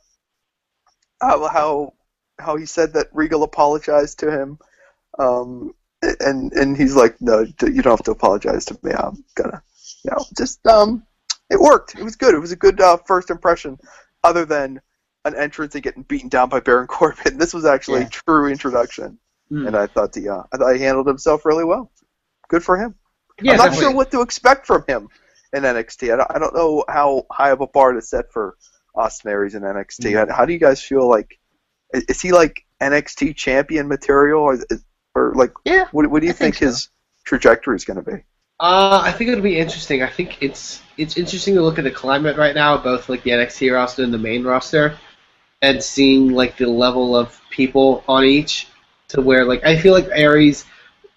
how 1.20 1.48
how 1.48 1.94
how 2.38 2.56
he 2.56 2.66
said 2.66 2.94
that 2.94 3.09
Regal 3.12 3.42
apologized 3.42 4.20
to 4.20 4.30
him, 4.30 4.59
um, 5.18 5.74
and 6.02 6.52
and 6.52 6.76
he's 6.76 6.94
like, 6.96 7.20
no, 7.20 7.40
you 7.40 7.83
don't 7.83 7.92
have 7.96 8.02
to 8.04 8.11
apologize 8.12 8.64
to 8.66 8.78
me. 8.83 8.92
I'm 8.92 9.24
gonna, 9.35 9.62
you 10.04 10.11
know, 10.11 10.24
just 10.37 10.66
um, 10.66 11.04
it 11.50 11.61
worked. 11.61 11.94
It 11.96 12.02
was 12.04 12.16
good. 12.16 12.35
It 12.35 12.38
was 12.40 12.52
a 12.52 12.56
good 12.56 12.80
uh, 12.80 12.96
first 13.06 13.30
impression, 13.30 13.78
other 14.24 14.44
than 14.44 14.80
an 15.26 15.35
entrance 15.37 15.74
and 15.74 15.85
getting 15.85 16.02
beaten 16.04 16.28
down 16.30 16.48
by 16.48 16.61
Baron 16.61 16.87
Corbin. 16.96 17.38
This 17.38 17.52
was 17.52 17.64
actually 17.64 18.00
Yeah. 18.00 18.06
a 18.06 18.11
true 18.11 18.48
introduction, 18.48 19.18
Hmm. 19.50 19.66
and 19.66 19.76
I 19.76 19.87
thought 19.87 20.12
the 20.12 20.28
uh, 20.30 20.42
I 20.52 20.56
thought 20.56 20.74
he 20.74 20.80
handled 20.83 21.06
himself 21.06 21.44
really 21.44 21.64
well. 21.64 21.90
Good 22.48 22.64
for 22.64 22.76
him. 22.78 22.94
I'm 23.40 23.46
not 23.46 23.56
definitely. 23.56 23.80
sure 23.85 23.94
what 23.94 24.11
to 24.11 24.20
expect 24.22 24.66
from 24.66 24.85
him 24.87 25.09
in 25.52 25.62
NXT. 25.62 26.12
I 26.12 26.16
don't, 26.16 26.30
I 26.35 26.38
don't 26.38 26.54
know 26.54 26.85
how 26.88 27.26
high 27.30 27.50
of 27.50 27.61
a 27.62 27.66
bar 27.66 27.92
to 27.92 28.02
set 28.02 28.30
for 28.33 28.56
Austin 28.94 29.31
Aries 29.31 29.55
in 29.55 29.62
NXT. 29.62 30.05
Mm-hmm. 30.05 30.31
How, 30.31 30.37
how 30.38 30.44
do 30.44 30.53
you 30.53 30.59
guys 30.59 30.83
feel 30.83 31.09
like? 31.09 31.38
Is, 31.92 32.05
is 32.05 32.20
he 32.20 32.33
like 32.33 32.64
NXT 32.81 33.37
champion 33.37 33.88
material, 33.88 34.42
or, 34.42 34.59
or 35.14 35.35
like 35.35 35.53
Yeah, 35.64 35.87
what, 35.92 36.09
what 36.09 36.20
do 36.20 36.26
you 36.26 36.33
I 36.33 36.37
think 36.37 36.57
think, 36.57 36.70
his 36.70 36.88
trajectory 37.24 37.76
is 37.76 37.85
going 37.85 38.03
to 38.03 38.11
be? 38.11 38.22
Uh, 38.59 39.00
I 39.03 39.12
think 39.12 39.31
it'll 39.31 39.42
be 39.42 39.59
interesting. 39.59 40.03
I 40.03 40.09
think 40.11 40.42
it's 40.42 40.83
it's 40.98 41.16
interesting 41.16 41.55
to 41.55 41.62
look 41.62 41.79
at 41.79 41.85
the 41.85 41.90
climate 41.90 42.37
right 42.37 42.55
now, 42.55 42.76
both 42.76 43.09
like 43.09 43.22
the 43.22 43.31
NXT 43.31 43.72
roster 43.72 44.05
and 44.05 44.12
the 44.12 44.18
main 44.18 44.44
roster, 44.44 44.98
and 45.62 45.83
seeing 45.83 46.33
like 46.33 46.57
the 46.57 46.66
level 46.66 47.16
of 47.16 47.40
people 47.50 48.05
on 48.07 48.24
each. 48.24 48.66
To 49.09 49.20
where 49.20 49.44
like 49.44 49.64
I 49.64 49.76
feel 49.76 49.92
like 49.92 50.09
Aries 50.12 50.66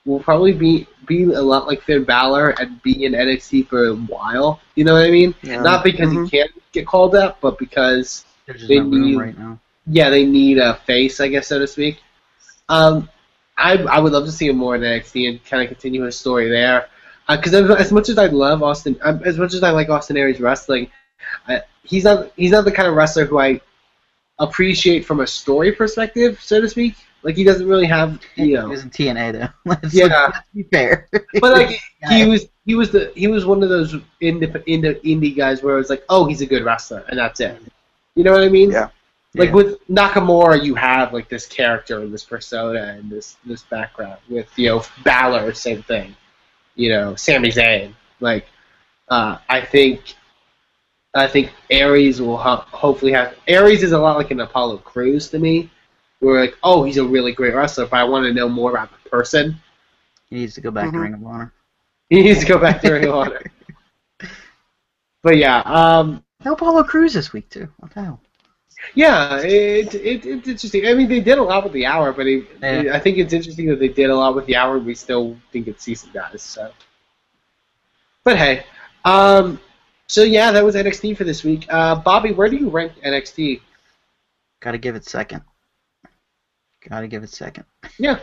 will 0.05 0.19
probably 0.19 0.53
be 0.53 0.88
be 1.05 1.23
a 1.23 1.41
lot 1.41 1.67
like 1.67 1.81
Finn 1.81 2.03
Balor 2.03 2.49
and 2.59 2.81
be 2.83 3.05
in 3.05 3.13
NXT 3.13 3.67
for 3.67 3.87
a 3.87 3.93
while. 3.95 4.59
You 4.75 4.83
know 4.85 4.93
what 4.93 5.05
I 5.05 5.11
mean? 5.11 5.33
Yeah. 5.43 5.61
Not 5.61 5.83
because 5.83 6.09
Mhm. 6.09 6.25
he 6.25 6.29
can't 6.37 6.51
get 6.71 6.85
called 6.87 7.15
up, 7.15 7.39
but 7.41 7.57
because 7.57 8.25
They 8.67 8.79
no 8.79 8.83
need- 8.83 9.17
right 9.17 9.37
now. 9.37 9.59
yeah, 9.87 10.09
they 10.09 10.25
need 10.25 10.57
a 10.57 10.75
face, 10.85 11.19
I 11.19 11.27
guess, 11.27 11.47
so 11.47 11.59
to 11.59 11.67
speak. 11.67 11.97
Um, 12.69 13.09
I 13.57 13.77
I 13.77 13.99
would 13.99 14.13
love 14.13 14.25
to 14.25 14.31
see 14.31 14.47
him 14.47 14.57
more 14.57 14.75
in 14.75 14.81
NXT 14.83 15.27
and 15.29 15.45
kind 15.45 15.61
of 15.61 15.69
continue 15.69 16.01
his 16.03 16.17
story 16.17 16.49
there. 16.49 16.87
Because 17.29 17.53
as 17.53 17.91
much 17.91 18.09
as 18.09 18.17
I 18.17 18.25
love 18.27 18.63
Austin, 18.63 18.97
um, 19.01 19.21
as 19.23 19.37
much 19.37 19.53
as 19.53 19.63
I 19.63 19.69
like 19.71 19.89
Austin 19.89 20.17
Aries 20.17 20.41
wrestling, 20.41 20.89
I, 21.47 21.61
he's 21.83 22.03
not 22.03 22.31
he's 22.35 22.51
not 22.51 22.65
the 22.65 22.71
kind 22.71 22.87
of 22.87 22.95
wrestler 22.95 23.25
who 23.25 23.39
I 23.39 23.61
appreciate 24.39 25.05
from 25.05 25.19
a 25.19 25.27
story 25.27 25.71
perspective, 25.71 26.39
so 26.41 26.59
to 26.59 26.67
speak. 26.67 26.95
Like 27.23 27.36
he 27.38 27.43
doesn't 27.43 27.67
really 27.67 27.86
have, 27.88 28.19
you 28.36 28.55
know. 28.55 28.65
He 28.65 28.71
was 28.71 28.83
in 28.83 28.89
TNA 28.89 29.31
though. 29.33 29.47
Let's, 29.65 29.93
Yeah. 29.93 30.07
let's 30.33 30.47
be 30.53 30.63
fair. 30.63 31.07
But 31.39 31.53
like 31.53 31.79
he 32.09 32.25
was 32.25 32.47
he 32.65 32.75
was 32.75 32.91
the 32.91 33.12
he 33.15 33.27
was 33.27 33.45
one 33.45 33.63
of 33.63 33.69
those 33.69 33.93
indie, 34.21 34.51
indie, 34.67 35.01
indie 35.03 35.36
guys 35.36 35.63
where 35.63 35.75
it 35.75 35.77
was 35.79 35.89
like, 35.89 36.03
oh, 36.09 36.25
he's 36.25 36.41
a 36.41 36.45
good 36.45 36.63
wrestler, 36.63 37.03
and 37.09 37.17
that's 37.17 37.39
it. 37.39 37.62
You 38.15 38.23
know 38.23 38.31
what 38.31 38.43
I 38.43 38.49
mean? 38.49 38.71
Yeah. 38.71 38.89
Like 39.36 39.49
Yeah. 39.49 39.55
with 39.55 39.88
Nakamura, 39.88 40.63
you 40.63 40.75
have 40.75 41.13
like 41.13 41.29
this 41.29 41.45
character 41.47 41.99
and 42.01 42.13
this 42.13 42.23
persona 42.25 42.81
and 42.97 43.09
this 43.09 43.38
this 43.45 43.63
background. 43.63 44.19
With 44.29 44.49
you 44.57 44.67
know 44.69 44.83
Balor, 45.03 45.53
same 45.53 45.81
thing. 45.83 46.15
You 46.75 46.89
know 46.89 47.15
Sami 47.15 47.49
Zayn. 47.49 47.93
Like 48.19 48.47
uh, 49.09 49.38
I 49.49 49.62
think 49.62 50.15
I 51.15 51.27
think 51.27 51.51
Aries 51.69 52.21
will 52.21 52.38
ho- 52.38 52.65
hopefully 52.67 53.12
have 53.13 53.36
Aries 53.47 53.83
is 53.83 53.91
a 53.91 53.99
lot 53.99 54.17
like 54.17 54.31
an 54.31 54.39
Apollo 54.41 54.77
Crews 54.79 55.29
to 55.29 55.39
me. 55.39 55.69
Where 56.23 56.39
like 56.39 56.57
oh 56.63 56.83
he's 56.83 56.97
a 56.97 57.05
really 57.05 57.33
great 57.33 57.53
wrestler, 57.53 57.86
but 57.86 57.97
I 57.99 58.03
want 58.05 58.25
to 58.25 58.33
know 58.33 58.47
more 58.47 58.71
about 58.71 58.89
the 58.91 59.09
person. 59.09 59.55
He 60.29 60.38
needs 60.38 60.55
to 60.55 60.62
go 60.62 60.71
back 60.71 60.91
to 60.91 60.97
Mhm. 60.97 61.01
Ring 61.01 61.13
of 61.13 61.25
Honor. 61.25 61.53
He 62.09 62.21
needs 62.21 62.39
to 62.41 62.45
go 62.45 62.57
back 62.59 62.81
to 62.81 62.93
Ring 62.93 63.05
of 63.07 63.15
Honor. 63.15 63.41
But 65.23 65.38
yeah, 65.38 65.59
um, 65.62 66.23
No 66.43 66.53
Apollo 66.53 66.83
Crews 66.83 67.13
this 67.13 67.31
week 67.33 67.49
too. 67.49 67.67
What 67.77 67.93
the 67.93 68.01
hell? 68.03 68.19
yeah, 68.95 69.38
it, 69.39 69.95
it, 69.95 70.25
it's 70.25 70.47
interesting. 70.49 70.86
I 70.86 70.93
mean, 70.93 71.07
they 71.07 71.21
did 71.21 71.38
a 71.38 71.41
lot 71.43 71.63
with 71.63 71.71
the 71.71 71.86
hour, 71.86 72.12
but 72.12 72.27
it, 72.27 72.45
Yeah. 72.62 72.91
I 72.93 72.99
think 72.99 73.17
it's 73.17 73.31
interesting 73.31 73.67
that 73.67 73.79
they 73.79 73.88
did 73.88 74.09
a 74.09 74.15
lot 74.15 74.36
with 74.36 74.45
the 74.45 74.57
hour. 74.57 74.75
and 74.77 74.86
We 74.86 74.95
still 74.95 75.38
think 75.53 75.67
it's 75.69 75.86
decent 75.86 76.13
guys. 76.13 76.41
So, 76.41 76.69
but 78.25 78.36
hey, 78.38 78.65
um, 79.05 79.59
so 80.07 80.23
yeah, 80.23 80.51
that 80.51 80.63
was 80.63 80.75
NXT 80.75 81.15
for 81.15 81.23
this 81.23 81.43
week. 81.45 81.65
Uh, 81.69 81.95
Bobby, 81.95 82.33
where 82.33 82.49
do 82.49 82.57
you 82.57 82.69
rank 82.69 82.91
NXT? 83.05 83.62
Gotta 84.59 84.77
give 84.77 84.95
it 84.95 85.05
second. 85.05 85.41
Gotta 86.89 87.07
give 87.07 87.23
it 87.23 87.29
second. 87.29 87.65
Yeah, 87.97 88.19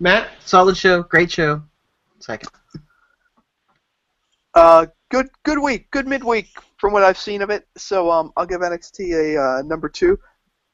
Matt. 0.00 0.30
Solid 0.40 0.76
show, 0.76 1.02
great 1.02 1.30
show. 1.30 1.62
Second. 2.18 2.50
Uh, 4.54 4.86
good 5.10 5.28
good 5.44 5.58
week, 5.58 5.90
good 5.90 6.06
midweek 6.06 6.48
from 6.78 6.92
what 6.92 7.02
I've 7.02 7.18
seen 7.18 7.42
of 7.42 7.50
it. 7.50 7.66
So 7.76 8.10
um, 8.10 8.32
I'll 8.36 8.46
give 8.46 8.60
NXT 8.60 9.34
a 9.34 9.42
uh, 9.42 9.62
number 9.62 9.88
two, 9.88 10.18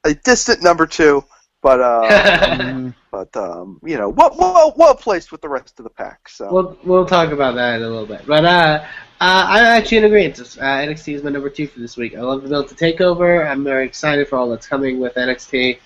a 0.05 0.15
distant 0.15 0.63
number 0.63 0.87
two, 0.87 1.25
but 1.63 1.81
uh, 1.81 2.91
but 3.11 3.37
um, 3.37 3.81
you 3.85 3.97
know, 3.97 4.09
well, 4.09 4.35
well, 4.39 4.75
well 4.77 4.95
placed 4.95 5.33
with 5.33 5.41
the 5.41 5.49
rest 5.49 5.79
of 5.79 5.85
the 5.85 5.91
pack. 5.91 6.29
So 6.29 6.53
We'll 6.53 6.79
we'll 6.85 7.07
talk 7.07 7.31
about 7.31 7.55
that 7.55 7.77
in 7.77 7.83
a 7.83 7.89
little 7.89 8.07
bit. 8.07 8.27
But 8.27 8.45
uh, 8.45 8.85
uh, 9.21 9.47
I'm 9.49 9.65
actually 9.65 9.99
in 9.99 10.05
agreement. 10.05 10.39
Uh, 10.39 10.63
NXT 10.63 11.15
is 11.15 11.23
my 11.23 11.31
number 11.31 11.51
two 11.51 11.67
for 11.67 11.81
this 11.81 11.97
week. 11.97 12.17
I 12.17 12.21
love 12.21 12.43
the 12.43 12.49
build 12.49 12.69
to 12.69 12.75
takeover. 12.75 13.49
I'm 13.49 13.65
very 13.65 13.87
excited 13.87 14.29
for 14.29 14.37
all 14.37 14.49
that's 14.51 14.67
coming 14.67 15.01
with 15.01 15.15
NXT. 15.15 15.79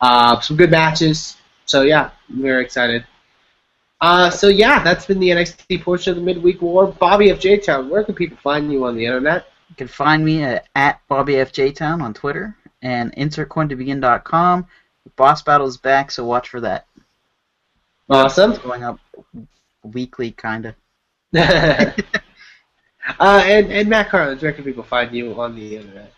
Uh, 0.00 0.40
some 0.40 0.56
good 0.56 0.70
matches. 0.70 1.36
So 1.66 1.82
yeah, 1.82 2.10
very 2.28 2.64
excited. 2.64 3.04
Uh, 4.00 4.30
so 4.30 4.48
yeah, 4.48 4.82
that's 4.82 5.06
been 5.06 5.18
the 5.18 5.30
NXT 5.30 5.82
portion 5.82 6.12
of 6.12 6.16
the 6.16 6.22
midweek 6.22 6.62
war. 6.62 6.86
Bobby 6.86 7.30
of 7.30 7.40
J 7.40 7.58
Town, 7.58 7.90
where 7.90 8.04
can 8.04 8.14
people 8.14 8.38
find 8.38 8.70
you 8.72 8.84
on 8.84 8.96
the 8.96 9.04
internet? 9.04 9.46
you 9.68 9.76
can 9.76 9.88
find 9.88 10.24
me 10.24 10.42
at, 10.42 10.66
at 10.74 11.00
BobbyFJTown 11.10 12.02
on 12.02 12.14
Twitter 12.14 12.56
and 12.82 13.14
insertcointobegin.com. 13.16 14.66
Boss 15.16 15.42
Battle 15.42 15.66
is 15.66 15.76
back, 15.76 16.10
so 16.10 16.24
watch 16.24 16.48
for 16.48 16.60
that. 16.60 16.86
Awesome. 18.08 18.52
It's 18.52 18.60
going 18.60 18.84
up 18.84 18.98
weekly, 19.82 20.30
kinda. 20.30 20.74
uh, 21.36 21.92
and 23.20 23.70
and 23.70 23.88
Matt 23.88 24.08
Carlins, 24.08 24.42
where 24.42 24.52
can 24.52 24.64
people 24.64 24.82
find 24.82 25.14
you 25.14 25.38
on 25.40 25.54
the 25.54 25.76
internet? 25.76 26.12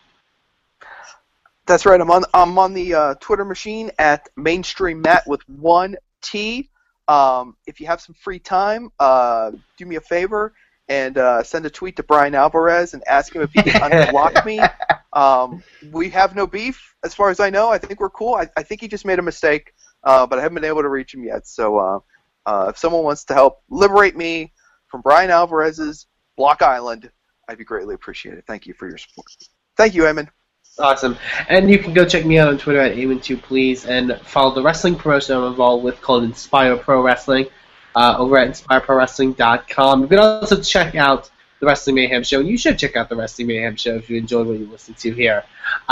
That's 1.71 1.87
right. 1.87 2.01
I'm 2.01 2.11
on 2.11 2.25
I'm 2.35 2.59
on 2.59 2.75
the 2.75 2.95
uh, 2.95 3.15
Twitter 3.21 3.45
machine 3.45 3.93
at 3.97 4.29
mainstream 4.37 5.03
Matt 5.03 5.29
with 5.29 5.49
one 5.49 5.95
T. 6.21 6.69
Um, 7.07 7.57
if 7.65 7.79
you 7.79 7.87
have 7.87 8.01
some 8.01 8.17
free 8.17 8.41
time, 8.41 8.91
uh, 8.99 9.53
do 9.77 9.87
me 9.87 9.95
a 9.95 10.01
favor 10.01 10.53
and 10.89 11.17
uh, 11.17 11.45
send 11.45 11.65
a 11.67 11.71
tweet 11.71 11.95
to 11.99 12.03
Bryan 12.03 12.35
Alvarez 12.35 12.93
and 12.93 13.05
ask 13.07 13.33
him 13.33 13.43
if 13.43 13.53
he 13.53 13.63
can 13.63 13.81
unblock 13.89 14.45
me. 14.45 14.61
Um, 15.13 15.63
we 15.93 16.11
have 16.11 16.35
no 16.35 16.45
beef, 16.45 16.97
as 17.05 17.15
far 17.15 17.31
as 17.31 17.39
I 17.39 17.51
know. 17.51 17.69
I 17.69 17.79
think 17.79 18.01
we're 18.01 18.11
cool. 18.11 18.35
I, 18.35 18.49
I 18.57 18.65
think 18.65 18.81
he 18.81 18.89
just 18.89 19.05
made 19.05 19.21
a 19.21 19.23
mistake, 19.23 19.73
uh, 20.03 20.27
but 20.27 20.41
I 20.41 20.43
haven't 20.43 20.57
been 20.57 20.65
able 20.65 20.83
to 20.83 20.89
reach 20.89 21.15
him 21.15 21.23
yet. 21.23 21.47
So 21.47 21.79
uh, 21.79 21.99
uh, 22.47 22.67
if 22.71 22.79
someone 22.79 23.05
wants 23.05 23.27
to 23.27 23.35
help 23.35 23.63
liberate 23.71 24.17
me 24.17 24.53
from 24.89 25.03
Bryan 25.03 25.31
Alvarez's 25.31 26.09
Block 26.37 26.63
Island, 26.63 27.13
I'd 27.49 27.59
be 27.59 27.65
greatly 27.65 27.95
appreciated. 27.95 28.45
Thank 28.49 28.67
you 28.67 28.75
for 28.75 28.89
your 28.89 28.99
support. 28.99 29.29
Thank 29.77 29.95
you, 29.95 30.03
Eamon. 30.03 30.31
Awesome. 30.81 31.17
And 31.49 31.71
you 31.71 31.79
can 31.79 31.93
go 31.93 32.07
check 32.07 32.25
me 32.25 32.39
out 32.39 32.49
on 32.49 32.59
Twitter 32.59 32.81
at 32.81 32.97
Eamon2 32.97 33.43
please 33.43 33.85
and 33.85 34.19
follow 34.25 34.55
the 34.55 34.63
wrestling 34.63 34.97
promotion 34.97 35.37
I'm 35.37 35.45
involved 35.45 35.85
with 35.85 36.01
called 36.01 36.25
Inspire 36.25 36.77
Pro 36.77 37.03
Wrestling 37.03 37.47
uh, 37.95 38.17
over 38.19 38.39
at 38.39 38.49
inspireprowrestling.com. 38.49 40.03
You 40.03 40.09
can 40.09 40.19
also 40.19 40.61
check 40.63 40.95
out 40.95 41.31
the 41.61 41.67
Wrestling 41.67 41.97
Mayhem 41.97 42.23
Show. 42.23 42.41
and 42.41 42.49
You 42.49 42.57
should 42.57 42.79
check 42.79 42.97
out 42.97 43.09
the 43.09 43.17
Wrestling 43.17 43.49
Mayhem 43.49 43.77
Show 43.77 43.95
if 43.97 44.09
you 44.09 44.17
enjoyed 44.17 44.47
what 44.47 44.59
you 44.59 44.67
listened 44.67 44.97
to 44.99 45.13
here 45.13 45.45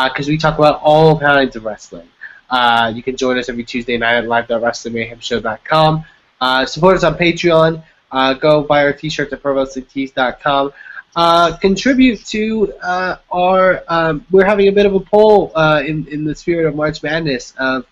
because 0.05 0.27
we 0.27 0.39
talk 0.39 0.59
about 0.59 0.81
all 0.83 1.19
kinds 1.19 1.55
of 1.57 1.65
wrestling. 1.65 2.09
Uh, 2.51 2.91
you 2.95 3.03
can 3.03 3.17
join 3.17 3.39
us 3.39 3.49
every 3.51 3.65
Tuesday 3.65 3.99
night 3.99 4.21
live 4.21 4.51
at 4.51 4.63
live.wrestlingmayhemshow.com. 4.63 6.05
Uh, 6.41 6.65
support 6.65 6.97
us 6.97 7.05
on 7.05 7.15
Patreon. 7.17 7.83
Uh, 8.11 8.33
go 8.35 8.63
buy 8.63 8.85
our 8.85 8.93
t-shirts 8.93 9.33
at 9.33 9.43
prowrestlingtees.com. 9.43 10.73
Uh, 11.19 11.57
contribute 11.57 12.25
to 12.27 12.73
uh, 12.81 13.17
our. 13.33 13.83
Um, 13.89 14.25
we're 14.31 14.45
having 14.45 14.69
a 14.69 14.71
bit 14.71 14.87
of 14.87 14.95
a 14.95 15.01
poll 15.01 15.51
uh, 15.57 15.83
in 15.85 16.07
in 16.07 16.25
the 16.25 16.33
spirit 16.33 16.65
of 16.65 16.77
March 16.77 17.03
Madness 17.03 17.55
of 17.59 17.87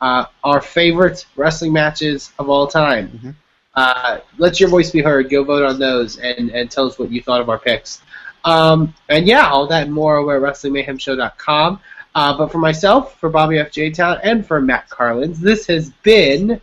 uh, 0.00 0.24
our 0.42 0.60
favorite 0.60 1.24
wrestling 1.36 1.72
matches 1.72 2.32
of 2.40 2.50
all 2.50 2.66
time. 2.66 3.08
Mhm. 3.08 3.34
Uh, 3.76 4.18
let 4.36 4.58
your 4.58 4.68
voice 4.68 4.90
be 4.90 5.00
heard. 5.00 5.30
Go 5.30 5.44
vote 5.44 5.62
on 5.62 5.78
those 5.78 6.18
and, 6.18 6.50
and 6.50 6.72
tell 6.72 6.88
us 6.88 6.98
what 6.98 7.12
you 7.12 7.22
thought 7.22 7.40
of 7.40 7.48
our 7.48 7.58
picks. 7.60 8.02
Um, 8.44 8.92
and 9.08 9.28
yeah, 9.28 9.46
all 9.48 9.68
that 9.68 9.84
and 9.84 9.92
more 9.92 10.16
over 10.16 10.34
at 10.34 10.42
WrestlingMayhemShow.com. 10.42 11.78
Uh, 12.16 12.36
but 12.36 12.50
for 12.50 12.58
myself, 12.58 13.16
for 13.20 13.30
Bobby 13.30 13.60
F. 13.60 13.70
J. 13.70 13.90
Town, 13.90 14.18
and 14.24 14.44
for 14.44 14.60
Matt 14.60 14.90
Carlins, 14.90 15.38
this 15.38 15.68
has 15.68 15.90
been 16.02 16.60